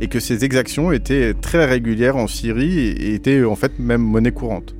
et 0.02 0.08
que 0.08 0.20
ces 0.20 0.44
exactions 0.44 0.92
étaient 0.92 1.34
très 1.34 1.66
régulières 1.66 2.18
en 2.18 2.28
Syrie 2.28 2.80
et 2.80 3.14
étaient 3.14 3.44
en 3.46 3.56
fait 3.56 3.80
même 3.80 4.02
monnaie 4.02 4.32
courante. 4.32 4.76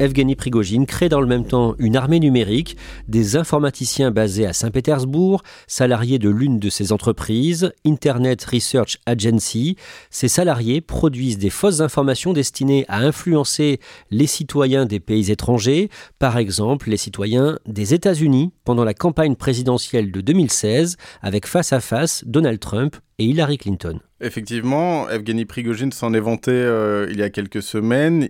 Evgeny 0.00 0.34
Prigogine 0.34 0.86
crée 0.86 1.08
dans 1.08 1.20
le 1.20 1.26
même 1.26 1.46
temps 1.46 1.76
une 1.78 1.96
armée 1.96 2.18
numérique, 2.18 2.76
des 3.06 3.36
informaticiens 3.36 4.10
basés 4.10 4.44
à 4.44 4.52
Saint-Pétersbourg, 4.52 5.42
salariés 5.68 6.18
de 6.18 6.28
l'une 6.28 6.58
de 6.58 6.68
ses 6.68 6.90
entreprises, 6.90 7.72
Internet 7.86 8.44
Research 8.44 8.98
Agency. 9.06 9.76
Ces 10.10 10.28
salariés 10.28 10.80
produisent 10.80 11.38
des 11.38 11.50
fausses 11.50 11.80
informations 11.80 12.32
destinées 12.32 12.84
à 12.88 12.98
influencer 12.98 13.78
les 14.10 14.26
citoyens 14.26 14.84
des 14.84 14.98
pays 14.98 15.30
étrangers, 15.30 15.90
par 16.18 16.38
exemple 16.38 16.90
les 16.90 16.96
citoyens 16.96 17.58
des 17.66 17.94
États-Unis 17.94 18.52
pendant 18.64 18.84
la 18.84 18.94
campagne 18.94 19.36
présidentielle 19.36 20.10
de 20.10 20.20
2016 20.20 20.96
avec 21.22 21.46
face 21.46 21.72
à 21.72 21.80
face 21.80 22.24
Donald 22.26 22.58
Trump 22.58 22.96
et 23.18 23.26
Hillary 23.26 23.58
Clinton. 23.58 24.00
Effectivement, 24.20 25.08
Evgeny 25.08 25.44
Prigogine 25.44 25.92
s'en 25.92 26.14
est 26.14 26.20
vanté 26.20 26.50
euh, 26.50 27.06
il 27.10 27.18
y 27.18 27.22
a 27.22 27.30
quelques 27.30 27.62
semaines. 27.62 28.28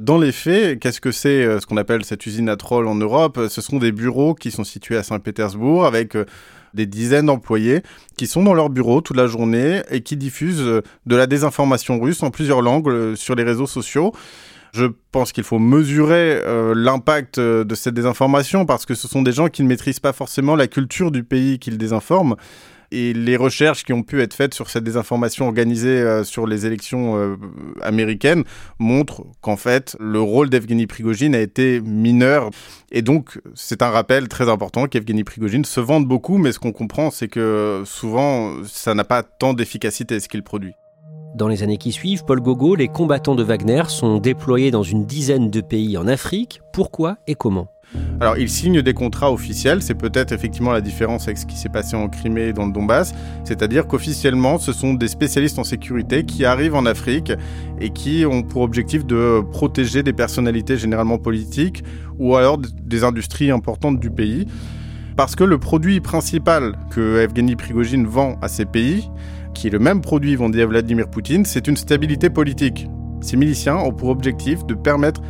Dans 0.00 0.16
les 0.16 0.32
faits, 0.32 0.80
qu'est-ce 0.80 0.98
que 0.98 1.12
c'est 1.12 1.44
euh, 1.44 1.60
ce 1.60 1.66
qu'on 1.66 1.76
appelle 1.76 2.06
cette 2.06 2.24
usine 2.24 2.48
à 2.48 2.56
trolls 2.56 2.86
en 2.86 2.94
Europe 2.94 3.38
Ce 3.50 3.60
sont 3.60 3.76
des 3.76 3.92
bureaux 3.92 4.34
qui 4.34 4.50
sont 4.50 4.64
situés 4.64 4.96
à 4.96 5.02
Saint-Pétersbourg 5.02 5.84
avec 5.84 6.16
euh, 6.16 6.24
des 6.72 6.86
dizaines 6.86 7.26
d'employés 7.26 7.82
qui 8.16 8.26
sont 8.26 8.42
dans 8.42 8.54
leur 8.54 8.70
bureau 8.70 9.02
toute 9.02 9.18
la 9.18 9.26
journée 9.26 9.82
et 9.90 10.00
qui 10.00 10.16
diffusent 10.16 10.62
euh, 10.62 10.80
de 11.04 11.16
la 11.16 11.26
désinformation 11.26 12.00
russe 12.00 12.22
en 12.22 12.30
plusieurs 12.30 12.62
langues 12.62 13.14
sur 13.14 13.34
les 13.34 13.42
réseaux 13.42 13.66
sociaux. 13.66 14.14
Je 14.72 14.86
pense 15.10 15.32
qu'il 15.32 15.44
faut 15.44 15.58
mesurer 15.58 16.40
euh, 16.44 16.74
l'impact 16.76 17.38
euh, 17.38 17.64
de 17.64 17.74
cette 17.74 17.94
désinformation 17.94 18.66
parce 18.66 18.86
que 18.86 18.94
ce 18.94 19.08
sont 19.08 19.22
des 19.22 19.32
gens 19.32 19.48
qui 19.48 19.62
ne 19.62 19.68
maîtrisent 19.68 20.00
pas 20.00 20.12
forcément 20.12 20.54
la 20.54 20.68
culture 20.68 21.10
du 21.10 21.24
pays 21.24 21.58
qu'ils 21.58 21.76
désinforment. 21.76 22.36
Et 22.92 23.12
les 23.12 23.36
recherches 23.36 23.84
qui 23.84 23.92
ont 23.92 24.02
pu 24.02 24.20
être 24.20 24.34
faites 24.34 24.52
sur 24.52 24.68
cette 24.68 24.84
désinformation 24.84 25.46
organisée 25.46 26.00
euh, 26.00 26.24
sur 26.24 26.46
les 26.46 26.66
élections 26.66 27.16
euh, 27.16 27.36
américaines 27.82 28.44
montrent 28.78 29.24
qu'en 29.40 29.56
fait, 29.56 29.96
le 30.00 30.20
rôle 30.20 30.50
d'Evgeny 30.50 30.86
Prigogine 30.86 31.34
a 31.34 31.40
été 31.40 31.80
mineur. 31.80 32.50
Et 32.90 33.02
donc, 33.02 33.40
c'est 33.54 33.82
un 33.82 33.90
rappel 33.90 34.28
très 34.28 34.48
important 34.48 34.86
qu'Evgeny 34.86 35.22
Prigogine 35.22 35.64
se 35.64 35.80
vante 35.80 36.06
beaucoup, 36.06 36.38
mais 36.38 36.50
ce 36.50 36.58
qu'on 36.58 36.72
comprend, 36.72 37.10
c'est 37.10 37.28
que 37.28 37.82
souvent, 37.86 38.54
ça 38.64 38.94
n'a 38.94 39.04
pas 39.04 39.22
tant 39.22 39.54
d'efficacité 39.54 40.18
ce 40.18 40.28
qu'il 40.28 40.42
produit. 40.42 40.72
Dans 41.36 41.46
les 41.46 41.62
années 41.62 41.78
qui 41.78 41.92
suivent, 41.92 42.24
Paul 42.24 42.40
Gogo, 42.40 42.74
les 42.74 42.88
combattants 42.88 43.36
de 43.36 43.44
Wagner 43.44 43.84
sont 43.86 44.18
déployés 44.18 44.72
dans 44.72 44.82
une 44.82 45.06
dizaine 45.06 45.48
de 45.48 45.60
pays 45.60 45.96
en 45.96 46.08
Afrique. 46.08 46.60
Pourquoi 46.72 47.18
et 47.28 47.36
comment? 47.36 47.68
Alors, 48.20 48.36
ils 48.36 48.50
signent 48.50 48.82
des 48.82 48.92
contrats 48.92 49.32
officiels, 49.32 49.82
c'est 49.82 49.94
peut-être 49.94 50.32
effectivement 50.32 50.72
la 50.72 50.82
différence 50.82 51.24
avec 51.24 51.38
ce 51.38 51.46
qui 51.46 51.56
s'est 51.56 51.70
passé 51.70 51.96
en 51.96 52.08
Crimée 52.08 52.48
et 52.48 52.52
dans 52.52 52.66
le 52.66 52.72
Donbass, 52.72 53.14
c'est-à-dire 53.44 53.86
qu'officiellement, 53.86 54.58
ce 54.58 54.74
sont 54.74 54.92
des 54.92 55.08
spécialistes 55.08 55.58
en 55.58 55.64
sécurité 55.64 56.24
qui 56.24 56.44
arrivent 56.44 56.74
en 56.74 56.84
Afrique 56.84 57.32
et 57.80 57.90
qui 57.90 58.26
ont 58.26 58.42
pour 58.42 58.60
objectif 58.60 59.06
de 59.06 59.40
protéger 59.52 60.02
des 60.02 60.12
personnalités 60.12 60.76
généralement 60.76 61.16
politiques 61.16 61.82
ou 62.18 62.36
alors 62.36 62.58
des 62.58 63.04
industries 63.04 63.50
importantes 63.50 63.98
du 63.98 64.10
pays. 64.10 64.46
Parce 65.16 65.34
que 65.34 65.44
le 65.44 65.58
produit 65.58 66.00
principal 66.00 66.76
que 66.90 67.20
Evgeny 67.20 67.56
Prigogine 67.56 68.06
vend 68.06 68.36
à 68.42 68.48
ces 68.48 68.66
pays, 68.66 69.08
qui 69.54 69.66
est 69.66 69.70
le 69.70 69.78
même 69.78 70.02
produit 70.02 70.36
vendu 70.36 70.60
à 70.60 70.66
Vladimir 70.66 71.08
Poutine, 71.08 71.44
c'est 71.44 71.66
une 71.66 71.76
stabilité 71.76 72.30
politique. 72.30 72.86
Ces 73.22 73.36
miliciens 73.36 73.76
ont 73.76 73.92
pour 73.92 74.10
objectif 74.10 74.64
de 74.66 74.74
permettre 74.74 75.20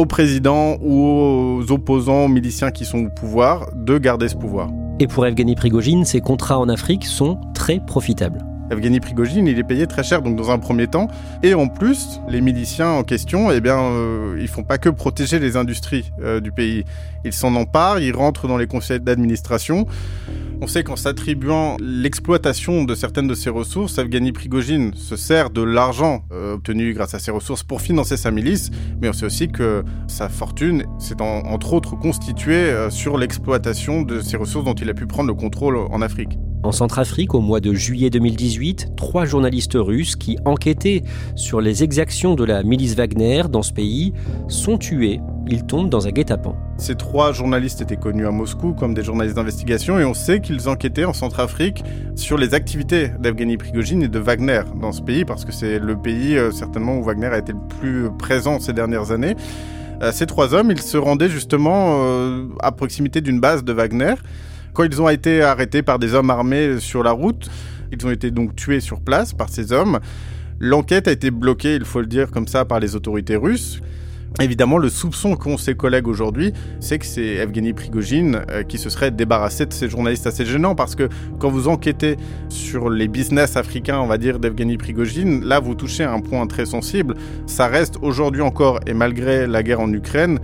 au 0.00 0.06
président 0.06 0.76
ou 0.80 1.60
aux 1.60 1.72
opposants, 1.72 2.28
miliciens 2.28 2.70
qui 2.70 2.84
sont 2.84 3.04
au 3.04 3.10
pouvoir, 3.10 3.70
de 3.74 3.98
garder 3.98 4.28
ce 4.28 4.36
pouvoir. 4.36 4.70
Et 4.98 5.06
pour 5.06 5.26
Evgeny 5.26 5.54
Prigogine, 5.54 6.04
ces 6.04 6.20
contrats 6.20 6.58
en 6.58 6.68
Afrique 6.68 7.04
sont 7.04 7.38
très 7.54 7.80
profitables. 7.80 8.49
Evgeny 8.70 9.00
Prigogine, 9.00 9.46
il 9.46 9.58
est 9.58 9.64
payé 9.64 9.86
très 9.86 10.02
cher, 10.02 10.22
donc 10.22 10.36
dans 10.36 10.50
un 10.50 10.58
premier 10.58 10.86
temps. 10.86 11.08
Et 11.42 11.54
en 11.54 11.68
plus, 11.68 12.20
les 12.28 12.40
miliciens 12.40 12.90
en 12.90 13.02
question, 13.02 13.50
eh 13.50 13.60
bien, 13.60 13.78
euh, 13.78 14.38
ils 14.40 14.48
font 14.48 14.62
pas 14.62 14.78
que 14.78 14.88
protéger 14.88 15.38
les 15.38 15.56
industries 15.56 16.10
euh, 16.22 16.40
du 16.40 16.52
pays. 16.52 16.84
Ils 17.24 17.32
s'en 17.32 17.54
emparent, 17.54 17.98
ils 17.98 18.14
rentrent 18.14 18.48
dans 18.48 18.56
les 18.56 18.66
conseils 18.66 19.00
d'administration. 19.00 19.86
On 20.62 20.66
sait 20.66 20.84
qu'en 20.84 20.96
s'attribuant 20.96 21.78
l'exploitation 21.80 22.84
de 22.84 22.94
certaines 22.94 23.26
de 23.26 23.34
ces 23.34 23.48
ressources, 23.48 23.96
Evgeny 23.96 24.32
Prigogine 24.32 24.92
se 24.94 25.16
sert 25.16 25.48
de 25.48 25.62
l'argent 25.62 26.24
euh, 26.32 26.54
obtenu 26.54 26.92
grâce 26.92 27.14
à 27.14 27.18
ces 27.18 27.30
ressources 27.30 27.62
pour 27.62 27.80
financer 27.80 28.18
sa 28.18 28.30
milice, 28.30 28.70
mais 29.00 29.08
on 29.08 29.14
sait 29.14 29.24
aussi 29.24 29.48
que 29.48 29.82
sa 30.06 30.28
fortune 30.28 30.84
s'est 30.98 31.20
entre 31.22 31.72
autres 31.72 31.96
constituée 31.96 32.54
euh, 32.54 32.90
sur 32.90 33.16
l'exploitation 33.16 34.02
de 34.02 34.20
ces 34.20 34.36
ressources 34.36 34.66
dont 34.66 34.74
il 34.74 34.90
a 34.90 34.94
pu 34.94 35.06
prendre 35.06 35.28
le 35.28 35.34
contrôle 35.34 35.78
en 35.78 36.02
Afrique. 36.02 36.38
En 36.62 36.72
Centrafrique, 36.72 37.32
au 37.34 37.40
mois 37.40 37.60
de 37.60 37.72
juillet 37.72 38.10
2018, 38.10 38.92
trois 38.94 39.24
journalistes 39.24 39.76
russes 39.76 40.14
qui 40.14 40.36
enquêtaient 40.44 41.02
sur 41.34 41.62
les 41.62 41.82
exactions 41.82 42.34
de 42.34 42.44
la 42.44 42.62
milice 42.62 42.94
Wagner 42.94 43.44
dans 43.50 43.62
ce 43.62 43.72
pays 43.72 44.12
sont 44.46 44.76
tués. 44.76 45.20
Ils 45.48 45.64
tombent 45.64 45.88
dans 45.88 46.06
un 46.06 46.10
guet-apens. 46.10 46.54
Ces 46.76 46.96
trois 46.96 47.32
journalistes 47.32 47.80
étaient 47.80 47.96
connus 47.96 48.26
à 48.26 48.30
Moscou 48.30 48.74
comme 48.74 48.92
des 48.92 49.02
journalistes 49.02 49.36
d'investigation 49.36 49.98
et 49.98 50.04
on 50.04 50.12
sait 50.12 50.40
qu'ils 50.40 50.68
enquêtaient 50.68 51.06
en 51.06 51.14
Centrafrique 51.14 51.82
sur 52.14 52.36
les 52.36 52.52
activités 52.52 53.08
d'Evgeny 53.18 53.56
Prigogine 53.56 54.02
et 54.02 54.08
de 54.08 54.18
Wagner 54.18 54.60
dans 54.78 54.92
ce 54.92 55.00
pays 55.00 55.24
parce 55.24 55.46
que 55.46 55.52
c'est 55.52 55.78
le 55.78 55.96
pays 55.96 56.36
euh, 56.36 56.50
certainement 56.50 56.98
où 56.98 57.02
Wagner 57.02 57.28
a 57.28 57.38
été 57.38 57.52
le 57.52 57.68
plus 57.80 58.10
présent 58.18 58.60
ces 58.60 58.74
dernières 58.74 59.12
années. 59.12 59.34
Ces 60.12 60.24
trois 60.24 60.54
hommes, 60.54 60.70
ils 60.70 60.80
se 60.80 60.96
rendaient 60.96 61.28
justement 61.28 61.98
euh, 62.04 62.46
à 62.60 62.72
proximité 62.72 63.20
d'une 63.20 63.38
base 63.38 63.64
de 63.64 63.72
Wagner 63.74 64.14
quand 64.80 64.86
ils 64.86 65.02
ont 65.02 65.10
été 65.10 65.42
arrêtés 65.42 65.82
par 65.82 65.98
des 65.98 66.14
hommes 66.14 66.30
armés 66.30 66.80
sur 66.80 67.02
la 67.02 67.12
route, 67.12 67.50
ils 67.92 68.06
ont 68.06 68.10
été 68.10 68.30
donc 68.30 68.56
tués 68.56 68.80
sur 68.80 69.02
place 69.02 69.34
par 69.34 69.50
ces 69.50 69.72
hommes. 69.72 69.98
L'enquête 70.58 71.06
a 71.06 71.12
été 71.12 71.30
bloquée, 71.30 71.74
il 71.74 71.84
faut 71.84 72.00
le 72.00 72.06
dire 72.06 72.30
comme 72.30 72.48
ça, 72.48 72.64
par 72.64 72.80
les 72.80 72.96
autorités 72.96 73.36
russes. 73.36 73.82
Évidemment, 74.40 74.78
le 74.78 74.88
soupçon 74.88 75.36
qu'ont 75.36 75.58
ses 75.58 75.74
collègues 75.74 76.08
aujourd'hui, 76.08 76.54
c'est 76.78 76.98
que 76.98 77.04
c'est 77.04 77.34
Evgeny 77.34 77.74
Prigogine 77.74 78.40
euh, 78.48 78.62
qui 78.62 78.78
se 78.78 78.88
serait 78.88 79.10
débarrassé 79.10 79.66
de 79.66 79.72
ces 79.74 79.90
journalistes 79.90 80.26
assez 80.26 80.46
gênants 80.46 80.74
parce 80.74 80.94
que 80.94 81.10
quand 81.38 81.50
vous 81.50 81.68
enquêtez 81.68 82.16
sur 82.48 82.88
les 82.88 83.08
business 83.08 83.58
africains, 83.58 83.98
on 83.98 84.06
va 84.06 84.16
dire, 84.16 84.38
d'Evgeny 84.38 84.78
Prigogine, 84.78 85.44
là 85.44 85.60
vous 85.60 85.74
touchez 85.74 86.04
à 86.04 86.12
un 86.12 86.20
point 86.20 86.46
très 86.46 86.64
sensible. 86.64 87.16
Ça 87.46 87.66
reste 87.66 87.96
aujourd'hui 88.00 88.40
encore, 88.40 88.80
et 88.86 88.94
malgré 88.94 89.46
la 89.46 89.62
guerre 89.62 89.80
en 89.80 89.92
Ukraine, 89.92 90.38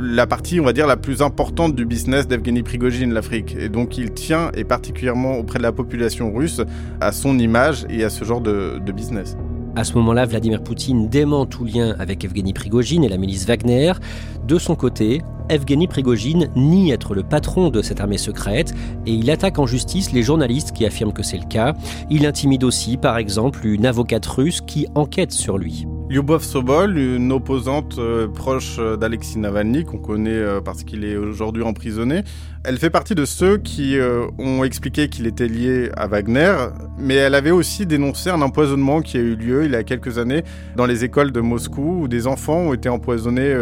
la 0.00 0.26
partie, 0.26 0.60
on 0.60 0.64
va 0.64 0.72
dire, 0.72 0.86
la 0.86 0.96
plus 0.96 1.22
importante 1.22 1.74
du 1.74 1.84
business 1.84 2.26
d'Evgeny 2.28 2.62
Prigogine, 2.62 3.12
l'Afrique. 3.12 3.56
Et 3.58 3.68
donc 3.68 3.98
il 3.98 4.12
tient, 4.12 4.50
et 4.54 4.64
particulièrement 4.64 5.36
auprès 5.38 5.58
de 5.58 5.64
la 5.64 5.72
population 5.72 6.32
russe, 6.32 6.60
à 7.00 7.12
son 7.12 7.38
image 7.38 7.86
et 7.90 8.04
à 8.04 8.10
ce 8.10 8.24
genre 8.24 8.40
de, 8.40 8.78
de 8.84 8.92
business. 8.92 9.36
À 9.76 9.84
ce 9.84 9.94
moment-là, 9.94 10.26
Vladimir 10.26 10.62
Poutine 10.62 11.08
dément 11.08 11.46
tout 11.46 11.64
lien 11.64 11.94
avec 11.98 12.24
Evgeny 12.24 12.52
Prigogine 12.52 13.04
et 13.04 13.08
la 13.08 13.16
milice 13.16 13.46
Wagner. 13.46 13.92
De 14.46 14.58
son 14.58 14.74
côté, 14.74 15.22
Evgeny 15.48 15.86
Prigogine 15.86 16.48
nie 16.56 16.90
être 16.90 17.14
le 17.14 17.22
patron 17.22 17.70
de 17.70 17.80
cette 17.80 18.00
armée 18.00 18.18
secrète 18.18 18.74
et 19.06 19.12
il 19.12 19.30
attaque 19.30 19.58
en 19.58 19.66
justice 19.66 20.12
les 20.12 20.22
journalistes 20.22 20.72
qui 20.72 20.84
affirment 20.84 21.12
que 21.12 21.22
c'est 21.22 21.38
le 21.38 21.46
cas. 21.46 21.74
Il 22.10 22.26
intimide 22.26 22.64
aussi, 22.64 22.96
par 22.96 23.18
exemple, 23.18 23.66
une 23.66 23.86
avocate 23.86 24.26
russe 24.26 24.60
qui 24.60 24.86
enquête 24.94 25.32
sur 25.32 25.58
lui. 25.58 25.86
Lyubov 26.10 26.42
Sobol, 26.42 26.96
une 26.96 27.32
opposante 27.32 27.98
euh, 27.98 28.28
proche 28.28 28.78
d'Alexis 28.78 29.38
Navalny, 29.38 29.84
qu'on 29.84 29.98
connaît 29.98 30.30
euh, 30.30 30.62
parce 30.62 30.82
qu'il 30.82 31.04
est 31.04 31.18
aujourd'hui 31.18 31.62
emprisonné, 31.62 32.22
elle 32.64 32.78
fait 32.78 32.90
partie 32.90 33.14
de 33.14 33.24
ceux 33.24 33.58
qui 33.58 33.98
euh, 33.98 34.26
ont 34.38 34.64
expliqué 34.64 35.08
qu'il 35.08 35.26
était 35.26 35.46
lié 35.46 35.90
à 35.96 36.06
Wagner, 36.06 36.54
mais 36.98 37.14
elle 37.14 37.34
avait 37.34 37.50
aussi 37.50 37.86
dénoncé 37.86 38.30
un 38.30 38.42
empoisonnement 38.42 39.00
qui 39.00 39.16
a 39.16 39.20
eu 39.20 39.36
lieu 39.36 39.64
il 39.64 39.72
y 39.72 39.76
a 39.76 39.84
quelques 39.84 40.18
années 40.18 40.42
dans 40.76 40.86
les 40.86 41.04
écoles 41.04 41.30
de 41.30 41.40
Moscou 41.40 42.02
où 42.02 42.08
des 42.08 42.26
enfants 42.26 42.58
ont 42.58 42.74
été 42.74 42.88
empoisonnés 42.88 43.54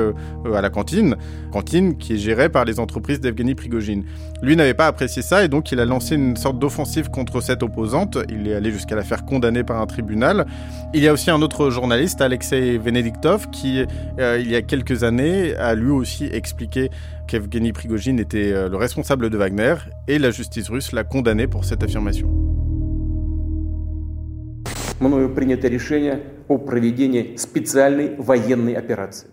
à 0.55 0.61
la 0.61 0.71
cantine, 0.71 1.17
cantine 1.53 1.97
qui 1.99 2.15
est 2.15 2.19
gérée 2.19 2.49
par 2.49 2.65
les 2.65 2.81
entreprises 2.81 3.21
d'Evgeny 3.21 3.55
Prigogine. 3.55 4.05
Lui 4.43 4.57
n'avait 4.57 4.75
pas 4.75 4.87
apprécié 4.87 5.23
ça 5.23 5.45
et 5.45 5.49
donc 5.49 5.73
il 5.73 5.81
a 5.81 5.85
lancé 5.85 6.15
une 6.15 6.37
sorte 6.37 6.59
d'offensive 6.59 7.11
contre 7.11 7.41
cette 7.41 7.63
opposante. 7.63 8.19
Il 8.29 8.49
est 8.49 8.55
allé 8.55 8.71
jusqu'à 8.71 8.95
la 8.95 9.03
faire 9.03 9.25
condamner 9.25 9.65
par 9.65 9.81
un 9.81 9.87
tribunal. 9.87 10.47
Il 10.95 11.03
y 11.03 11.09
a 11.09 11.13
aussi 11.13 11.31
un 11.31 11.43
autre 11.43 11.71
journaliste, 11.71 12.21
Alex 12.21 12.37
Alexei 12.53 12.79
Venediktov, 12.79 13.49
qui, 13.51 13.85
euh, 14.19 14.39
il 14.39 14.51
y 14.51 14.57
a 14.57 14.63
quelques 14.63 15.05
années, 15.05 15.55
a 15.57 15.75
lui 15.75 15.91
aussi 15.91 16.27
expliqué 16.27 16.91
qu'Evgeny 17.27 17.73
Prigogine 17.73 18.19
était 18.19 18.53
euh, 18.53 18.69
le 18.69 18.77
responsable 18.77 19.31
de 19.31 19.37
Wagner, 19.37 19.75
et 20.09 20.19
la 20.19 20.31
justice 20.31 20.69
russe 20.69 20.93
l'a 20.93 21.05
condamné 21.05 21.47
pour 21.47 21.65
cette 21.65 21.83
affirmation. 21.83 22.29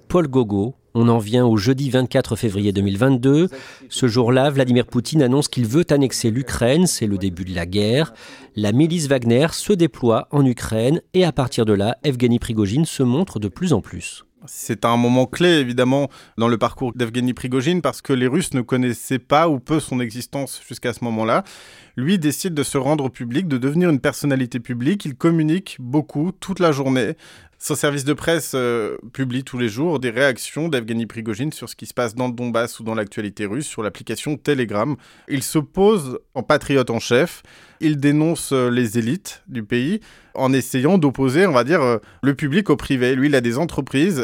Paul 0.09 0.27
Gogo, 0.27 0.75
on 0.93 1.07
en 1.07 1.19
vient 1.19 1.45
au 1.45 1.55
jeudi 1.55 1.89
24 1.89 2.35
février 2.35 2.71
2022. 2.71 3.47
Ce 3.89 4.07
jour-là, 4.07 4.50
Vladimir 4.50 4.85
Poutine 4.85 5.21
annonce 5.21 5.47
qu'il 5.47 5.65
veut 5.65 5.85
annexer 5.89 6.31
l'Ukraine, 6.31 6.85
c'est 6.85 7.07
le 7.07 7.17
début 7.17 7.45
de 7.45 7.55
la 7.55 7.65
guerre. 7.65 8.13
La 8.55 8.73
milice 8.73 9.07
Wagner 9.07 9.47
se 9.51 9.73
déploie 9.73 10.27
en 10.31 10.45
Ukraine 10.45 11.01
et 11.13 11.23
à 11.23 11.31
partir 11.31 11.65
de 11.65 11.73
là, 11.73 11.97
Evgeny 12.03 12.39
Prigogine 12.39 12.85
se 12.85 13.01
montre 13.01 13.39
de 13.39 13.47
plus 13.47 13.73
en 13.73 13.81
plus. 13.81 14.25
C'est 14.45 14.83
un 14.83 14.97
moment 14.97 15.25
clé, 15.25 15.50
évidemment, 15.50 16.09
dans 16.38 16.50
le 16.50 16.57
parcours 16.57 16.91
d'Evgeny 16.93 17.33
Prigogine, 17.33 17.81
parce 17.81 18.01
que 18.01 18.12
les 18.12 18.27
Russes 18.27 18.53
ne 18.53 18.62
connaissaient 18.62 19.19
pas 19.19 19.47
ou 19.47 19.59
peu 19.59 19.79
son 19.79 20.00
existence 20.01 20.62
jusqu'à 20.67 20.91
ce 20.93 21.03
moment-là. 21.05 21.43
Lui 21.95 22.17
décide 22.17 22.53
de 22.53 22.63
se 22.63 22.77
rendre 22.77 23.05
au 23.05 23.09
public, 23.09 23.47
de 23.47 23.57
devenir 23.57 23.89
une 23.89 24.00
personnalité 24.00 24.59
publique. 24.59 25.05
Il 25.05 25.15
communique 25.15 25.77
beaucoup, 25.79 26.31
toute 26.31 26.59
la 26.59 26.71
journée. 26.71 27.15
Son 27.65 27.75
service 27.75 28.03
de 28.03 28.12
presse 28.12 28.51
euh, 28.55 28.97
publie 29.13 29.45
tous 29.45 29.57
les 29.57 29.69
jours 29.69 30.01
des 30.01 30.09
réactions 30.09 30.67
d'Evgeny 30.67 31.05
Prigogine 31.05 31.53
sur 31.53 31.69
ce 31.69 31.77
qui 31.77 31.85
se 31.85 31.93
passe 31.93 32.13
dans 32.13 32.27
le 32.27 32.33
Donbass 32.33 32.81
ou 32.81 32.83
dans 32.83 32.93
l'actualité 32.93 33.45
russe 33.45 33.67
sur 33.67 33.81
l'application 33.81 34.35
Telegram. 34.35 34.97
Il 35.29 35.41
se 35.43 35.59
pose 35.59 36.19
en 36.33 36.43
patriote 36.43 36.89
en 36.89 37.00
chef. 37.00 37.41
Il 37.79 37.95
dénonce 37.95 38.51
euh, 38.51 38.69
les 38.69 39.00
élites 39.00 39.43
du 39.47 39.63
pays 39.63 40.01
en 40.33 40.51
essayant 40.51 40.97
d'opposer, 40.97 41.47
on 41.47 41.53
va 41.53 41.63
dire, 41.63 41.81
euh, 41.81 42.00
le 42.21 42.35
public 42.35 42.69
au 42.69 42.75
privé. 42.75 43.15
Lui, 43.15 43.27
il 43.27 43.35
a 43.35 43.39
des 43.39 43.57
entreprises 43.57 44.21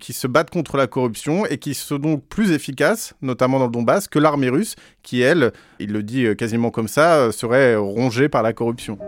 qui 0.00 0.14
se 0.14 0.26
battent 0.26 0.50
contre 0.50 0.78
la 0.78 0.86
corruption 0.86 1.44
et 1.44 1.58
qui 1.58 1.74
sont 1.74 1.98
donc 1.98 2.24
plus 2.26 2.52
efficaces, 2.52 3.12
notamment 3.20 3.58
dans 3.58 3.66
le 3.66 3.70
Donbass, 3.70 4.08
que 4.08 4.18
l'armée 4.18 4.48
russe, 4.48 4.76
qui, 5.02 5.20
elle, 5.20 5.52
il 5.78 5.92
le 5.92 6.02
dit 6.02 6.24
quasiment 6.38 6.70
comme 6.70 6.88
ça, 6.88 7.07
serait 7.32 7.76
rongée 7.76 8.28
par 8.28 8.42
la 8.42 8.52
corruption. 8.52 8.98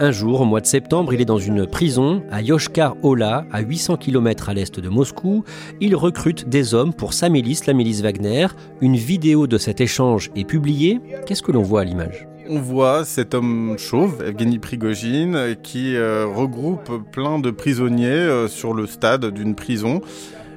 Un 0.00 0.10
jour, 0.12 0.40
au 0.40 0.44
mois 0.44 0.60
de 0.60 0.66
septembre, 0.66 1.12
il 1.12 1.20
est 1.20 1.26
dans 1.26 1.38
une 1.38 1.66
prison 1.66 2.22
à 2.30 2.40
Yoshkar-Ola, 2.40 3.44
à 3.52 3.60
800 3.60 3.96
km 3.98 4.48
à 4.48 4.54
l'est 4.54 4.80
de 4.80 4.88
Moscou. 4.88 5.44
Il 5.80 5.94
recrute 5.94 6.48
des 6.48 6.72
hommes 6.72 6.94
pour 6.94 7.12
sa 7.12 7.28
milice, 7.28 7.66
la 7.66 7.74
milice 7.74 8.00
Wagner. 8.00 8.46
Une 8.80 8.96
vidéo 8.96 9.46
de 9.46 9.58
cet 9.58 9.82
échange 9.82 10.30
est 10.36 10.44
publiée. 10.44 11.00
Qu'est-ce 11.26 11.42
que 11.42 11.52
l'on 11.52 11.62
voit 11.62 11.82
à 11.82 11.84
l'image? 11.84 12.26
On 12.48 12.60
voit 12.60 13.04
cet 13.04 13.34
homme 13.34 13.76
chauve, 13.78 14.24
Evgeny 14.26 14.58
Prigogine, 14.58 15.56
qui 15.62 15.94
euh, 15.94 16.26
regroupe 16.26 17.10
plein 17.12 17.38
de 17.38 17.50
prisonniers 17.50 18.08
euh, 18.08 18.48
sur 18.48 18.72
le 18.72 18.86
stade 18.86 19.26
d'une 19.26 19.54
prison. 19.54 20.00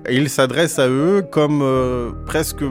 Et 0.08 0.16
il 0.16 0.30
s'adresse 0.30 0.80
à 0.80 0.88
eux 0.88 1.22
comme 1.30 1.62
euh, 1.62 2.12
presque 2.26 2.64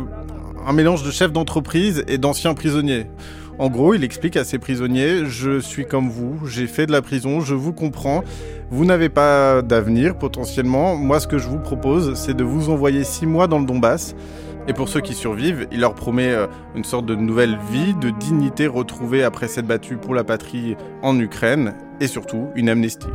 un 0.67 0.73
mélange 0.73 1.03
de 1.03 1.11
chef 1.11 1.33
d'entreprise 1.33 2.05
et 2.09 2.19
d'anciens 2.19 2.55
prisonniers. 2.55 3.07
En 3.59 3.69
gros, 3.69 3.95
il 3.95 4.03
explique 4.03 4.37
à 4.37 4.45
ses 4.45 4.59
prisonniers, 4.59 5.27
je 5.27 5.61
suis 5.61 5.87
comme 5.87 6.09
vous, 6.09 6.47
j'ai 6.47 6.67
fait 6.67 6.87
de 6.87 6.93
la 6.93 7.03
prison, 7.03 7.41
je 7.41 7.55
vous 7.55 7.73
comprends, 7.73 8.25
vous 8.71 8.85
n'avez 8.85 9.09
pas 9.09 9.63
d'avenir 9.63 10.19
potentiellement, 10.19 10.97
moi 10.97 11.21
ce 11.21 11.29
que 11.29 11.39
je 11.39 11.49
vous 11.49 11.61
propose, 11.61 12.15
c'est 12.15 12.35
de 12.35 12.43
vous 12.43 12.71
envoyer 12.71 13.05
six 13.05 13.27
mois 13.27 13.47
dans 13.47 13.61
le 13.61 13.67
Donbass. 13.67 14.17
Et 14.67 14.73
pour 14.73 14.89
ceux 14.89 15.03
qui 15.03 15.13
survivent, 15.13 15.69
il 15.73 15.81
leur 15.81 15.95
promet 15.95 16.31
euh, 16.31 16.47
une 16.75 16.85
sorte 16.85 17.05
de 17.05 17.15
nouvelle 17.15 17.59
vie, 17.71 17.93
de 18.01 18.09
dignité 18.09 18.67
retrouvée 18.67 19.23
après 19.23 19.47
s'être 19.47 19.67
battu 19.67 19.99
pour 19.99 20.15
la 20.15 20.25
patrie 20.25 20.75
en 21.03 21.21
Ukraine, 21.21 21.75
et 22.01 22.07
surtout 22.07 22.49
une 22.55 22.71
amnistie. 22.71 23.07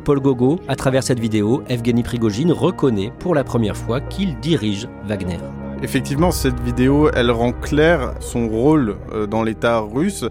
Paul 0.00 0.20
Gogo, 0.20 0.58
à 0.68 0.76
travers 0.76 1.02
cette 1.02 1.20
vidéo, 1.20 1.62
Evgeny 1.68 2.02
Prigogine 2.02 2.52
reconnaît 2.52 3.12
pour 3.18 3.34
la 3.34 3.44
première 3.44 3.76
fois 3.76 4.00
qu'il 4.00 4.38
dirige 4.40 4.88
Wagner. 5.06 5.38
Effectivement, 5.82 6.30
cette 6.30 6.60
vidéo, 6.60 7.10
elle 7.14 7.30
rend 7.30 7.52
clair 7.52 8.14
son 8.20 8.48
rôle 8.48 8.96
euh, 9.12 9.26
dans 9.26 9.42
l'État 9.42 9.80
russe. 9.80 10.24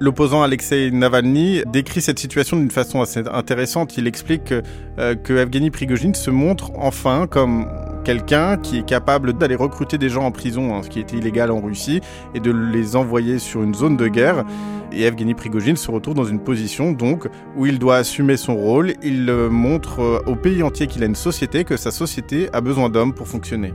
L'opposant 0.00 0.42
Alexei 0.42 0.90
Navalny 0.92 1.62
décrit 1.66 2.00
cette 2.00 2.18
situation 2.18 2.56
d'une 2.56 2.70
façon 2.70 3.00
assez 3.00 3.22
intéressante. 3.32 3.96
Il 3.96 4.06
explique 4.06 4.52
euh, 4.98 5.14
que 5.14 5.32
Evgeny 5.34 5.70
Prigogine 5.70 6.14
se 6.14 6.30
montre 6.30 6.70
enfin 6.76 7.26
comme 7.28 7.66
quelqu'un 8.08 8.56
qui 8.56 8.78
est 8.78 8.86
capable 8.86 9.34
d'aller 9.34 9.54
recruter 9.54 9.98
des 9.98 10.08
gens 10.08 10.24
en 10.24 10.30
prison, 10.30 10.74
hein, 10.74 10.80
ce 10.82 10.88
qui 10.88 10.98
était 10.98 11.18
illégal 11.18 11.50
en 11.50 11.60
Russie, 11.60 12.00
et 12.34 12.40
de 12.40 12.50
les 12.50 12.96
envoyer 12.96 13.38
sur 13.38 13.62
une 13.62 13.74
zone 13.74 13.98
de 13.98 14.08
guerre. 14.08 14.46
Et 14.92 15.02
Evgeny 15.02 15.34
Prigogine 15.34 15.76
se 15.76 15.90
retrouve 15.90 16.14
dans 16.14 16.24
une 16.24 16.40
position 16.40 16.92
donc 16.92 17.28
où 17.54 17.66
il 17.66 17.78
doit 17.78 17.96
assumer 17.96 18.38
son 18.38 18.56
rôle. 18.56 18.94
Il 19.02 19.28
euh, 19.28 19.50
montre 19.50 20.00
euh, 20.00 20.22
au 20.24 20.36
pays 20.36 20.62
entier 20.62 20.86
qu'il 20.86 21.02
a 21.02 21.06
une 21.06 21.14
société, 21.14 21.64
que 21.64 21.76
sa 21.76 21.90
société 21.90 22.48
a 22.54 22.62
besoin 22.62 22.88
d'hommes 22.88 23.12
pour 23.12 23.28
fonctionner. 23.28 23.74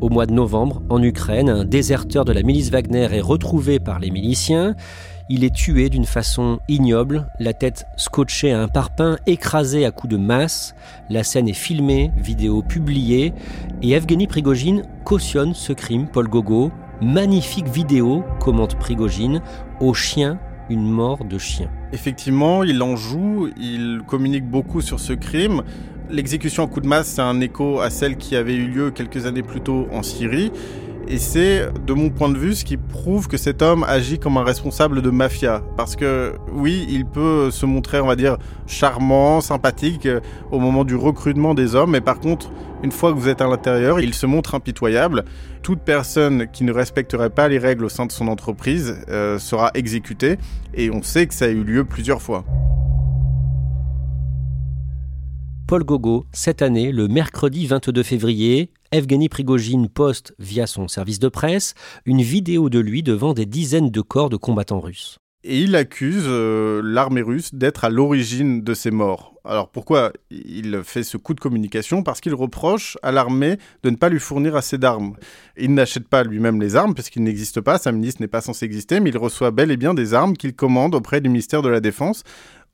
Au 0.00 0.10
mois 0.10 0.26
de 0.26 0.32
novembre, 0.32 0.80
en 0.90 1.02
Ukraine, 1.02 1.50
un 1.50 1.64
déserteur 1.64 2.24
de 2.24 2.30
la 2.32 2.42
milice 2.42 2.70
Wagner 2.70 3.08
est 3.10 3.20
retrouvé 3.20 3.80
par 3.80 3.98
les 3.98 4.12
miliciens. 4.12 4.76
Il 5.28 5.42
est 5.42 5.52
tué 5.52 5.88
d'une 5.88 6.04
façon 6.04 6.60
ignoble, 6.68 7.26
la 7.40 7.52
tête 7.52 7.84
scotchée 7.96 8.52
à 8.52 8.62
un 8.62 8.68
parpaing, 8.68 9.16
écrasé 9.26 9.84
à 9.84 9.90
coups 9.90 10.12
de 10.12 10.16
masse. 10.16 10.76
La 11.10 11.24
scène 11.24 11.48
est 11.48 11.52
filmée, 11.52 12.12
vidéo 12.16 12.62
publiée, 12.62 13.34
et 13.82 13.90
Evgeny 13.90 14.28
Prigogine 14.28 14.84
cautionne 15.04 15.52
ce 15.52 15.72
crime, 15.72 16.06
Paul 16.06 16.28
Gogo. 16.28 16.70
Magnifique 17.02 17.68
vidéo, 17.68 18.22
commente 18.38 18.76
Prigogine, 18.76 19.42
au 19.80 19.94
chien, 19.94 20.38
une 20.70 20.88
mort 20.88 21.24
de 21.24 21.38
chien. 21.38 21.68
Effectivement, 21.92 22.62
il 22.62 22.82
en 22.82 22.94
joue, 22.94 23.48
il 23.56 24.02
communique 24.06 24.48
beaucoup 24.48 24.80
sur 24.80 25.00
ce 25.00 25.12
crime. 25.12 25.62
L'exécution 26.10 26.62
en 26.62 26.68
coup 26.68 26.80
de 26.80 26.86
masse, 26.86 27.08
c'est 27.08 27.22
un 27.22 27.40
écho 27.40 27.80
à 27.80 27.90
celle 27.90 28.16
qui 28.16 28.34
avait 28.34 28.54
eu 28.54 28.66
lieu 28.66 28.90
quelques 28.90 29.26
années 29.26 29.42
plus 29.42 29.60
tôt 29.60 29.86
en 29.92 30.02
Syrie. 30.02 30.50
Et 31.06 31.18
c'est, 31.18 31.68
de 31.86 31.92
mon 31.92 32.10
point 32.10 32.30
de 32.30 32.36
vue, 32.36 32.54
ce 32.54 32.64
qui 32.64 32.76
prouve 32.76 33.28
que 33.28 33.36
cet 33.36 33.62
homme 33.62 33.84
agit 33.84 34.18
comme 34.18 34.36
un 34.36 34.42
responsable 34.42 35.00
de 35.02 35.10
mafia. 35.10 35.62
Parce 35.76 35.96
que, 35.96 36.34
oui, 36.52 36.86
il 36.88 37.04
peut 37.04 37.50
se 37.50 37.66
montrer, 37.66 38.00
on 38.00 38.06
va 38.06 38.16
dire, 38.16 38.38
charmant, 38.66 39.40
sympathique 39.40 40.06
euh, 40.06 40.20
au 40.50 40.58
moment 40.58 40.84
du 40.84 40.94
recrutement 40.94 41.54
des 41.54 41.74
hommes, 41.74 41.92
mais 41.92 42.02
par 42.02 42.20
contre, 42.20 42.50
une 42.82 42.92
fois 42.92 43.12
que 43.12 43.18
vous 43.18 43.28
êtes 43.28 43.40
à 43.40 43.46
l'intérieur, 43.46 44.00
il 44.00 44.12
se 44.12 44.26
montre 44.26 44.54
impitoyable. 44.54 45.24
Toute 45.62 45.80
personne 45.80 46.46
qui 46.52 46.64
ne 46.64 46.72
respecterait 46.72 47.30
pas 47.30 47.48
les 47.48 47.58
règles 47.58 47.86
au 47.86 47.90
sein 47.90 48.06
de 48.06 48.12
son 48.12 48.28
entreprise 48.28 48.96
euh, 49.08 49.38
sera 49.38 49.70
exécutée, 49.74 50.36
et 50.74 50.90
on 50.90 51.02
sait 51.02 51.26
que 51.26 51.34
ça 51.34 51.46
a 51.46 51.48
eu 51.48 51.64
lieu 51.64 51.84
plusieurs 51.84 52.20
fois. 52.20 52.44
Paul 55.68 55.84
Gogo, 55.84 56.24
cette 56.32 56.62
année, 56.62 56.92
le 56.92 57.08
mercredi 57.08 57.66
22 57.66 58.02
février, 58.02 58.70
Evgeny 58.90 59.28
Prigogine 59.28 59.90
poste 59.90 60.34
via 60.38 60.66
son 60.66 60.88
service 60.88 61.18
de 61.18 61.28
presse 61.28 61.74
une 62.06 62.22
vidéo 62.22 62.70
de 62.70 62.78
lui 62.78 63.02
devant 63.02 63.34
des 63.34 63.44
dizaines 63.44 63.90
de 63.90 64.00
corps 64.00 64.30
de 64.30 64.38
combattants 64.38 64.80
russes. 64.80 65.18
Et 65.44 65.60
il 65.60 65.76
accuse 65.76 66.24
euh, 66.26 66.80
l'armée 66.82 67.20
russe 67.20 67.54
d'être 67.54 67.84
à 67.84 67.90
l'origine 67.90 68.62
de 68.62 68.72
ces 68.72 68.90
morts. 68.90 69.34
Alors 69.44 69.68
pourquoi 69.68 70.12
il 70.30 70.80
fait 70.84 71.02
ce 71.02 71.16
coup 71.16 71.32
de 71.32 71.40
communication? 71.40 72.02
Parce 72.02 72.20
qu'il 72.20 72.34
reproche 72.34 72.96
à 73.02 73.12
l'armée 73.12 73.56
de 73.82 73.90
ne 73.90 73.96
pas 73.96 74.08
lui 74.08 74.20
fournir 74.20 74.56
assez 74.56 74.78
d'armes. 74.78 75.16
Il 75.56 75.74
n'achète 75.74 76.08
pas 76.08 76.24
lui-même 76.24 76.60
les 76.60 76.76
armes 76.76 76.94
parce 76.94 77.08
qu'il 77.08 77.22
n'existe 77.22 77.60
pas, 77.60 77.78
sa 77.78 77.92
ministre 77.92 78.20
n'est 78.20 78.28
pas 78.28 78.40
censée 78.40 78.64
exister, 78.64 79.00
mais 79.00 79.10
il 79.10 79.18
reçoit 79.18 79.50
bel 79.50 79.70
et 79.70 79.76
bien 79.76 79.94
des 79.94 80.12
armes 80.12 80.36
qu'il 80.36 80.54
commande 80.54 80.94
auprès 80.94 81.20
du 81.20 81.28
ministère 81.28 81.62
de 81.62 81.68
la 81.68 81.80
Défense 81.80 82.24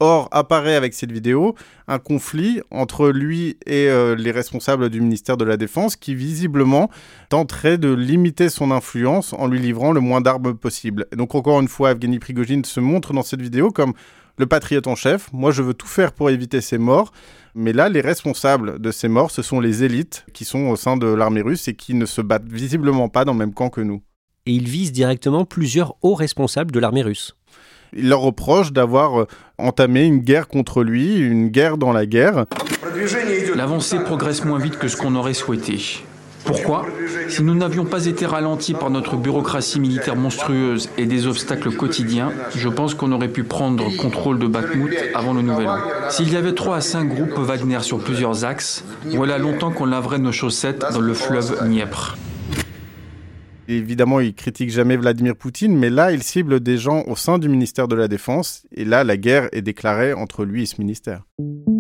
Or, 0.01 0.29
apparaît 0.33 0.75
avec 0.75 0.93
cette 0.93 1.13
vidéo 1.13 1.55
un 1.87 1.99
conflit 1.99 2.61
entre 2.71 3.09
lui 3.09 3.57
et 3.65 3.89
euh, 3.89 4.17
les 4.17 4.33
responsables 4.33 4.91
du 4.91 5.01
ministère 5.01 5.37
de 5.37 5.45
la 5.45 5.57
Défense 5.57 5.97
qui 5.97 6.15
visiblement 6.15 6.91
tenterait 7.29 7.79
de 7.79 7.93
limiter 7.93 8.49
son 8.49 8.71
influence 8.71 9.33
en 9.33 9.47
lui 9.47 9.61
livrant 9.61 9.93
le 9.93 10.01
moins 10.01 10.21
d'armes 10.21 10.55
possible. 10.55 11.07
donc 11.17 11.35
encore 11.35 11.61
une 11.61 11.69
fois, 11.69 11.93
Evgeny 11.93 12.19
Prigogine 12.19 12.65
se 12.65 12.81
montre 12.81 13.13
dans 13.13 13.23
cette 13.23 13.41
vidéo 13.41 13.71
comme 13.71 13.93
le 14.37 14.47
patriote 14.47 14.87
en 14.87 14.97
chef. 14.97 15.33
Moi, 15.33 15.53
je 15.53 15.63
veux 15.63 15.75
tout 15.75 15.87
faire 15.87 16.13
pour 16.13 16.31
éviter 16.31 16.61
ces 16.61 16.79
morts. 16.79 17.13
Mais 17.55 17.73
là, 17.73 17.89
les 17.89 18.01
responsables 18.01 18.81
de 18.81 18.91
ces 18.91 19.09
morts, 19.09 19.31
ce 19.31 19.43
sont 19.43 19.61
les 19.61 19.85
élites 19.85 20.27
qui 20.33 20.45
sont 20.45 20.67
au 20.67 20.77
sein 20.77 20.97
de 20.97 21.07
l'armée 21.07 21.43
russe 21.43 21.69
et 21.69 21.75
qui 21.75 21.95
ne 21.95 22.07
se 22.07 22.21
battent 22.21 22.49
visiblement 22.49 23.09
pas 23.09 23.25
dans 23.25 23.33
le 23.33 23.39
même 23.39 23.55
camp 23.55 23.71
que 23.71 23.81
nous. 23.81 24.03
Et 24.47 24.53
il 24.53 24.69
vise 24.69 24.93
directement 24.93 25.45
plusieurs 25.45 25.95
hauts 26.03 26.15
responsables 26.15 26.73
de 26.73 26.81
l'armée 26.81 27.03
russe. 27.03 27.37
Il 27.97 28.09
leur 28.09 28.21
reproche 28.21 28.73
d'avoir 28.73 29.21
euh, 29.21 29.27
entamé 29.59 30.05
une 30.05 30.19
guerre 30.19 30.49
contre 30.49 30.83
lui, 30.83 31.19
une 31.19 31.49
guerre 31.49 31.79
dans 31.79 31.93
la 31.93 32.07
guerre. 32.07 32.47
L'avancée 33.55 34.01
progresse 34.01 34.45
moins 34.45 34.59
vite 34.59 34.79
que 34.79 34.89
ce 34.89 34.97
qu'on 34.97 35.15
aurait 35.15 35.35
souhaité. 35.35 35.79
Pourquoi? 36.45 36.85
Si 37.29 37.43
nous 37.43 37.55
n'avions 37.55 37.85
pas 37.85 38.05
été 38.07 38.27
ralentis 38.27 38.75
par 38.75 38.91
notre 38.91 39.17
bureaucratie 39.17 39.81
militaire 39.81 40.17
monstrueuse 40.17 40.91
et 40.99 41.07
des 41.07 41.27
obstacles 41.27 41.71
quotidiens, 41.71 42.33
je 42.55 42.69
pense 42.69 42.95
qu'on 42.95 43.13
aurait 43.13 43.29
pu 43.29 43.45
prendre 43.45 43.97
contrôle 43.97 44.39
de 44.39 44.47
Bakhmut 44.47 44.95
avant 45.15 45.33
le 45.33 45.41
nouvel 45.43 45.69
an. 45.69 45.79
S'il 46.11 46.33
y 46.33 46.37
avait 46.37 46.53
trois 46.53 46.77
à 46.77 46.81
cinq 46.81 47.09
groupes 47.09 47.39
Wagner 47.39 47.81
sur 47.81 47.99
plusieurs 47.99 48.45
axes, 48.45 48.85
voilà 49.07 49.39
longtemps 49.39 49.71
qu'on 49.71 49.87
laverait 49.87 50.19
nos 50.19 50.33
chaussettes 50.33 50.85
dans 50.93 51.01
le 51.01 51.15
fleuve 51.15 51.65
Dniepr. 51.65 52.17
Évidemment, 53.69 54.21
il 54.21 54.35
critique 54.35 54.71
jamais 54.71 54.97
Vladimir 54.97 55.37
Poutine, 55.37 55.77
mais 55.77 55.91
là, 55.91 56.13
il 56.13 56.23
cible 56.23 56.61
des 56.61 56.77
gens 56.77 57.05
au 57.07 57.17
sein 57.17 57.39
du 57.39 57.49
ministère 57.49 57.89
de 57.89 57.95
la 57.95 58.09
Défense, 58.09 58.67
et 58.73 58.85
là, 58.85 59.05
la 59.05 59.17
guerre 59.17 59.49
est 59.53 59.63
déclarée 59.63 60.13
entre 60.13 60.45
lui 60.45 60.63
et 60.63 60.67
ce 60.67 60.81
ministère. 60.81 61.23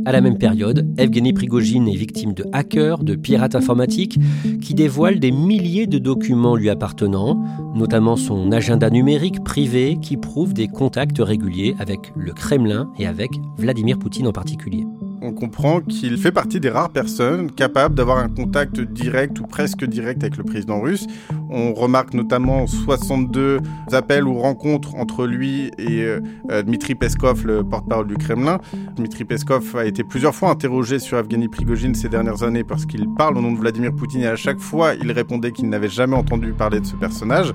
À 0.06 0.12
la 0.12 0.20
même 0.20 0.36
période, 0.36 0.86
Evgeny 0.98 1.32
Prigogine 1.32 1.88
est 1.88 1.96
victime 1.96 2.34
de 2.34 2.44
hackers, 2.52 3.04
de 3.04 3.14
pirates 3.14 3.54
informatiques, 3.54 4.18
qui 4.60 4.74
dévoilent 4.74 5.18
des 5.18 5.30
milliers 5.30 5.86
de 5.86 5.98
documents 5.98 6.56
lui 6.56 6.68
appartenant, 6.68 7.42
notamment 7.74 8.16
son 8.16 8.52
agenda 8.52 8.90
numérique 8.90 9.42
privé 9.44 9.96
qui 10.00 10.18
prouve 10.18 10.52
des 10.52 10.68
contacts 10.68 11.20
réguliers 11.20 11.74
avec 11.78 12.12
le 12.16 12.32
Kremlin 12.32 12.90
et 12.98 13.06
avec 13.06 13.30
Vladimir 13.56 13.98
Poutine 13.98 14.26
en 14.26 14.32
particulier 14.32 14.84
on 15.24 15.32
comprend 15.32 15.80
qu'il 15.80 16.18
fait 16.18 16.32
partie 16.32 16.60
des 16.60 16.68
rares 16.68 16.90
personnes 16.90 17.50
capables 17.50 17.94
d'avoir 17.94 18.18
un 18.18 18.28
contact 18.28 18.80
direct 18.80 19.40
ou 19.40 19.46
presque 19.46 19.84
direct 19.84 20.22
avec 20.22 20.36
le 20.36 20.44
président 20.44 20.80
russe. 20.80 21.06
On 21.50 21.72
remarque 21.72 22.14
notamment 22.14 22.66
62 22.66 23.60
appels 23.92 24.24
ou 24.24 24.34
rencontres 24.38 24.94
entre 24.96 25.26
lui 25.26 25.70
et 25.78 26.04
euh, 26.04 26.62
Dmitri 26.62 26.94
Peskov, 26.94 27.46
le 27.46 27.62
porte-parole 27.64 28.06
du 28.06 28.16
Kremlin. 28.16 28.58
Dmitri 28.96 29.24
Peskov 29.24 29.76
a 29.76 29.84
été 29.84 30.04
plusieurs 30.04 30.34
fois 30.34 30.50
interrogé 30.50 30.98
sur 30.98 31.18
Evgeny 31.18 31.48
Prigogine 31.48 31.94
ces 31.94 32.08
dernières 32.08 32.42
années 32.42 32.64
parce 32.64 32.86
qu'il 32.86 33.08
parle 33.16 33.38
au 33.38 33.40
nom 33.40 33.52
de 33.52 33.58
Vladimir 33.58 33.94
Poutine 33.94 34.22
et 34.22 34.26
à 34.26 34.36
chaque 34.36 34.60
fois 34.60 34.94
il 34.94 35.10
répondait 35.12 35.52
qu'il 35.52 35.68
n'avait 35.68 35.88
jamais 35.88 36.16
entendu 36.16 36.52
parler 36.52 36.80
de 36.80 36.86
ce 36.86 36.96
personnage. 36.96 37.54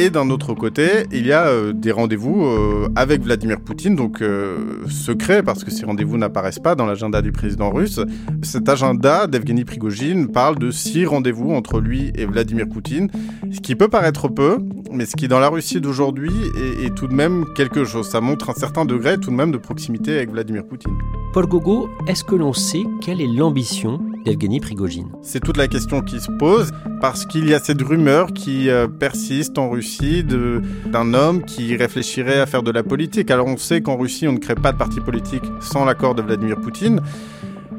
Et 0.00 0.10
d'un 0.10 0.30
autre 0.30 0.54
côté, 0.54 1.06
il 1.12 1.26
y 1.26 1.32
a 1.32 1.46
euh, 1.46 1.72
des 1.72 1.90
rendez-vous 1.90 2.44
euh, 2.44 2.88
avec 2.94 3.22
Vladimir 3.22 3.58
Poutine, 3.58 3.96
donc 3.96 4.22
euh, 4.22 4.86
secrets, 4.88 5.42
parce 5.42 5.64
que 5.64 5.70
ces 5.70 5.84
rendez-vous 5.86 6.18
n'apparaissent 6.18 6.60
pas 6.60 6.74
dans 6.74 6.86
l'agenda 6.86 7.22
du 7.22 7.32
président 7.32 7.70
russe. 7.70 7.98
Cet 8.42 8.68
agenda 8.68 9.26
d'Evgeny 9.26 9.64
Prigogine 9.64 10.28
parle 10.28 10.58
de 10.58 10.70
six 10.70 11.06
rendez-vous 11.06 11.52
entre 11.52 11.80
lui 11.80 12.12
et 12.14 12.26
Vladimir 12.26 12.68
Poutine, 12.68 13.08
ce 13.52 13.60
qui 13.60 13.74
peut 13.74 13.88
paraître 13.88 14.28
peu, 14.28 14.58
mais 14.92 15.06
ce 15.06 15.16
qui 15.16 15.28
dans 15.28 15.40
la 15.40 15.48
Russie 15.48 15.80
d'aujourd'hui 15.80 16.32
est, 16.56 16.86
est 16.86 16.94
tout 16.94 17.06
de 17.06 17.14
même 17.14 17.44
quelque 17.54 17.84
chose. 17.84 18.08
Ça 18.08 18.20
montre 18.20 18.50
un 18.50 18.54
certain 18.54 18.84
degré 18.84 19.18
tout 19.18 19.30
de 19.30 19.36
même 19.36 19.52
de 19.52 19.58
proximité 19.58 20.16
avec 20.16 20.30
Vladimir 20.30 20.64
Poutine. 20.64 20.92
Paul 21.32 21.46
Gogo, 21.46 21.90
est-ce 22.06 22.24
que 22.24 22.34
l'on 22.34 22.52
sait 22.52 22.84
quelle 23.02 23.20
est 23.20 23.26
l'ambition 23.26 24.00
d'Evgeny 24.24 24.60
Prigogine? 24.60 25.08
C'est 25.22 25.40
toute 25.40 25.56
la 25.56 25.68
question 25.68 26.00
qui 26.00 26.20
se 26.20 26.30
pose 26.30 26.72
parce 27.00 27.26
qu'il 27.26 27.48
y 27.48 27.54
a 27.54 27.60
cette 27.60 27.82
rumeur 27.82 28.32
qui 28.32 28.70
euh, 28.70 28.88
persiste 28.88 29.58
en 29.58 29.68
Russie 29.68 30.24
d'un 30.24 31.14
homme 31.14 31.44
qui 31.44 31.76
réfléchirait 31.76 32.40
à 32.40 32.46
faire 32.46 32.62
de 32.62 32.70
la 32.70 32.82
politique. 32.82 33.30
Alors 33.30 33.46
on 33.46 33.56
sait 33.56 33.82
qu'en 33.82 33.96
Russie 33.96 34.26
on 34.26 34.32
ne 34.32 34.38
crée 34.38 34.54
pas 34.54 34.72
de 34.72 34.78
parti 34.78 35.00
politique 35.00 35.44
sans 35.60 35.84
l'accord 35.84 36.14
de 36.14 36.22
Vladimir 36.22 36.56
Poutine. 36.60 37.00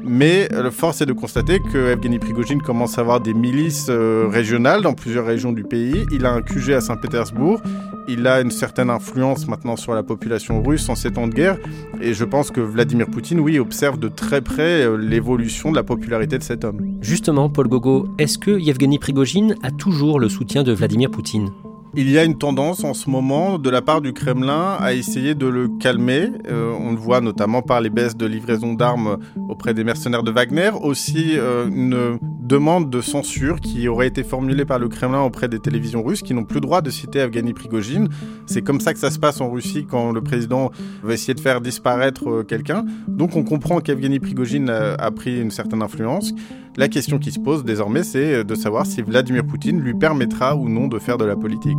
Mais 0.02 0.48
le 0.50 0.70
force 0.70 1.00
est 1.00 1.06
de 1.06 1.12
constater 1.12 1.60
que 1.60 1.92
Evgeny 1.92 2.18
Prigogine 2.18 2.62
commence 2.62 2.98
à 2.98 3.02
avoir 3.02 3.20
des 3.20 3.34
milices 3.34 3.88
euh, 3.90 4.26
régionales 4.28 4.82
dans 4.82 4.94
plusieurs 4.94 5.26
régions 5.26 5.52
du 5.52 5.64
pays. 5.64 6.06
Il 6.12 6.26
a 6.26 6.32
un 6.32 6.42
QG 6.42 6.72
à 6.72 6.80
Saint-Pétersbourg. 6.80 7.60
Il 8.08 8.26
a 8.26 8.40
une 8.40 8.50
certaine 8.50 8.90
influence 8.90 9.46
maintenant 9.46 9.76
sur 9.76 9.94
la 9.94 10.02
population 10.02 10.62
russe 10.62 10.88
en 10.88 10.94
ces 10.94 11.12
temps 11.12 11.28
de 11.28 11.34
guerre. 11.34 11.58
Et 12.00 12.14
je 12.14 12.24
pense 12.24 12.50
que 12.50 12.60
Vladimir 12.60 13.06
Poutine, 13.06 13.40
oui, 13.40 13.58
observe 13.58 13.98
de 13.98 14.08
très 14.08 14.40
près 14.40 14.82
euh, 14.82 14.96
l'évolution 14.96 15.70
de 15.70 15.76
la 15.76 15.82
popularité 15.82 16.38
de 16.38 16.42
cet 16.42 16.64
homme. 16.64 16.80
Justement, 17.00 17.48
Paul 17.48 17.68
Gogo, 17.68 18.08
est-ce 18.18 18.38
que 18.38 18.58
Yevgeny 18.58 18.98
Prigogine 18.98 19.54
a 19.62 19.70
toujours 19.70 20.18
le 20.18 20.28
soutien 20.28 20.62
de 20.62 20.72
Vladimir 20.72 21.10
Poutine? 21.10 21.50
Il 21.94 22.10
y 22.10 22.18
a 22.18 22.24
une 22.24 22.38
tendance 22.38 22.84
en 22.84 22.94
ce 22.94 23.10
moment 23.10 23.58
de 23.58 23.68
la 23.68 23.82
part 23.82 24.00
du 24.00 24.12
Kremlin 24.12 24.76
à 24.78 24.92
essayer 24.92 25.34
de 25.34 25.46
le 25.46 25.68
calmer. 25.68 26.30
Euh, 26.48 26.72
on 26.78 26.92
le 26.92 26.96
voit 26.96 27.20
notamment 27.20 27.62
par 27.62 27.80
les 27.80 27.90
baisses 27.90 28.16
de 28.16 28.26
livraison 28.26 28.74
d'armes 28.74 29.18
auprès 29.48 29.74
des 29.74 29.82
mercenaires 29.82 30.22
de 30.22 30.30
Wagner. 30.30 30.70
Aussi 30.80 31.36
euh, 31.36 31.66
une 31.68 32.18
demande 32.50 32.90
de 32.90 33.00
censure 33.00 33.60
qui 33.60 33.86
aurait 33.86 34.08
été 34.08 34.24
formulée 34.24 34.64
par 34.64 34.80
le 34.80 34.88
Kremlin 34.88 35.20
auprès 35.20 35.46
des 35.46 35.60
télévisions 35.60 36.02
russes 36.02 36.20
qui 36.20 36.34
n'ont 36.34 36.42
plus 36.42 36.56
le 36.56 36.62
droit 36.62 36.82
de 36.82 36.90
citer 36.90 37.20
Evgeny 37.20 37.54
Prigogine. 37.54 38.08
C'est 38.46 38.60
comme 38.60 38.80
ça 38.80 38.92
que 38.92 38.98
ça 38.98 39.12
se 39.12 39.20
passe 39.20 39.40
en 39.40 39.48
Russie 39.48 39.86
quand 39.88 40.10
le 40.10 40.20
président 40.20 40.72
va 41.04 41.14
essayer 41.14 41.34
de 41.34 41.40
faire 41.40 41.60
disparaître 41.60 42.28
euh, 42.28 42.42
quelqu'un. 42.42 42.84
Donc 43.06 43.36
on 43.36 43.44
comprend 43.44 43.80
qu'Evgeny 43.80 44.18
Prigogine 44.18 44.68
a 44.68 45.10
pris 45.12 45.40
une 45.40 45.52
certaine 45.52 45.80
influence. 45.80 46.32
La 46.76 46.88
question 46.88 47.20
qui 47.20 47.30
se 47.30 47.38
pose 47.38 47.64
désormais, 47.64 48.02
c'est 48.02 48.42
de 48.42 48.54
savoir 48.56 48.84
si 48.84 49.00
Vladimir 49.00 49.46
Poutine 49.46 49.80
lui 49.80 49.94
permettra 49.94 50.56
ou 50.56 50.68
non 50.68 50.88
de 50.88 50.98
faire 50.98 51.18
de 51.18 51.24
la 51.24 51.36
politique. 51.36 51.78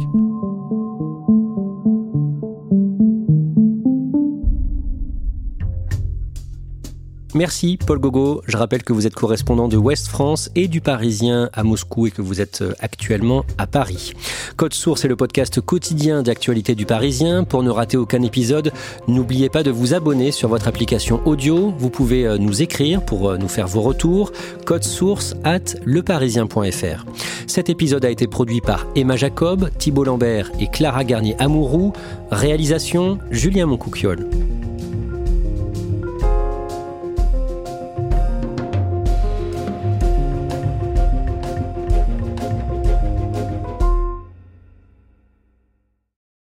Merci 7.34 7.78
Paul 7.78 8.00
Gogo. 8.00 8.42
Je 8.46 8.58
rappelle 8.58 8.84
que 8.84 8.92
vous 8.92 9.08
êtes 9.08 9.14
correspondant 9.14 9.70
de 9.70 9.78
Ouest 9.78 10.08
France 10.08 10.50
et 10.56 10.68
du 10.68 10.82
Parisien 10.82 11.50
à 11.54 11.64
Moscou 11.64 12.08
et 12.08 12.12
que 12.12 12.22
vous 12.22 12.42
êtes 12.42 12.62
euh, 12.62 12.74
actuellement 12.80 13.46
à 13.58 13.68
Paris. 13.68 14.14
Code 14.58 14.74
Source 14.74 15.06
est 15.06 15.08
le 15.08 15.16
podcast 15.16 15.62
quotidien 15.62 16.24
d'actualité 16.24 16.76
du 16.76 16.86
Parisien. 16.86 17.46
Pour 17.46 17.64
ne 17.64 17.70
rater 17.70 17.96
aucun 17.96 18.22
épisode, 18.22 18.74
n'oubliez 19.08 19.50
pas 19.50 19.64
de 19.64 19.72
vous 19.72 19.94
abonner 19.94 20.32
sur 20.32 20.50
votre 20.50 20.68
application 20.68 21.22
audio. 21.26 21.74
Vous 21.78 21.90
pouvez 21.90 22.28
euh, 22.28 22.38
nous 22.38 22.62
écrire 22.62 23.02
pour 23.02 23.30
euh, 23.30 23.38
nous 23.38 23.48
faire 23.48 23.68
vos 23.68 23.82
retours. 23.82 24.34
Code 24.66 24.84
Source 24.84 25.34
at 25.46 25.76
leparisien.fr. 25.86 27.06
Cet 27.48 27.70
épisode 27.70 28.04
a 28.04 28.10
été 28.10 28.28
produit 28.28 28.60
par 28.60 28.86
Emma 28.96 29.16
Jacob, 29.16 29.70
Thibault 29.78 30.04
Lambert 30.04 30.52
et 30.60 30.68
Clara 30.68 31.06
Garnier-Amouroux. 31.06 31.94
Réalisation 32.30 33.20
Julien 33.32 33.68
Moncouquiole. 33.68 34.28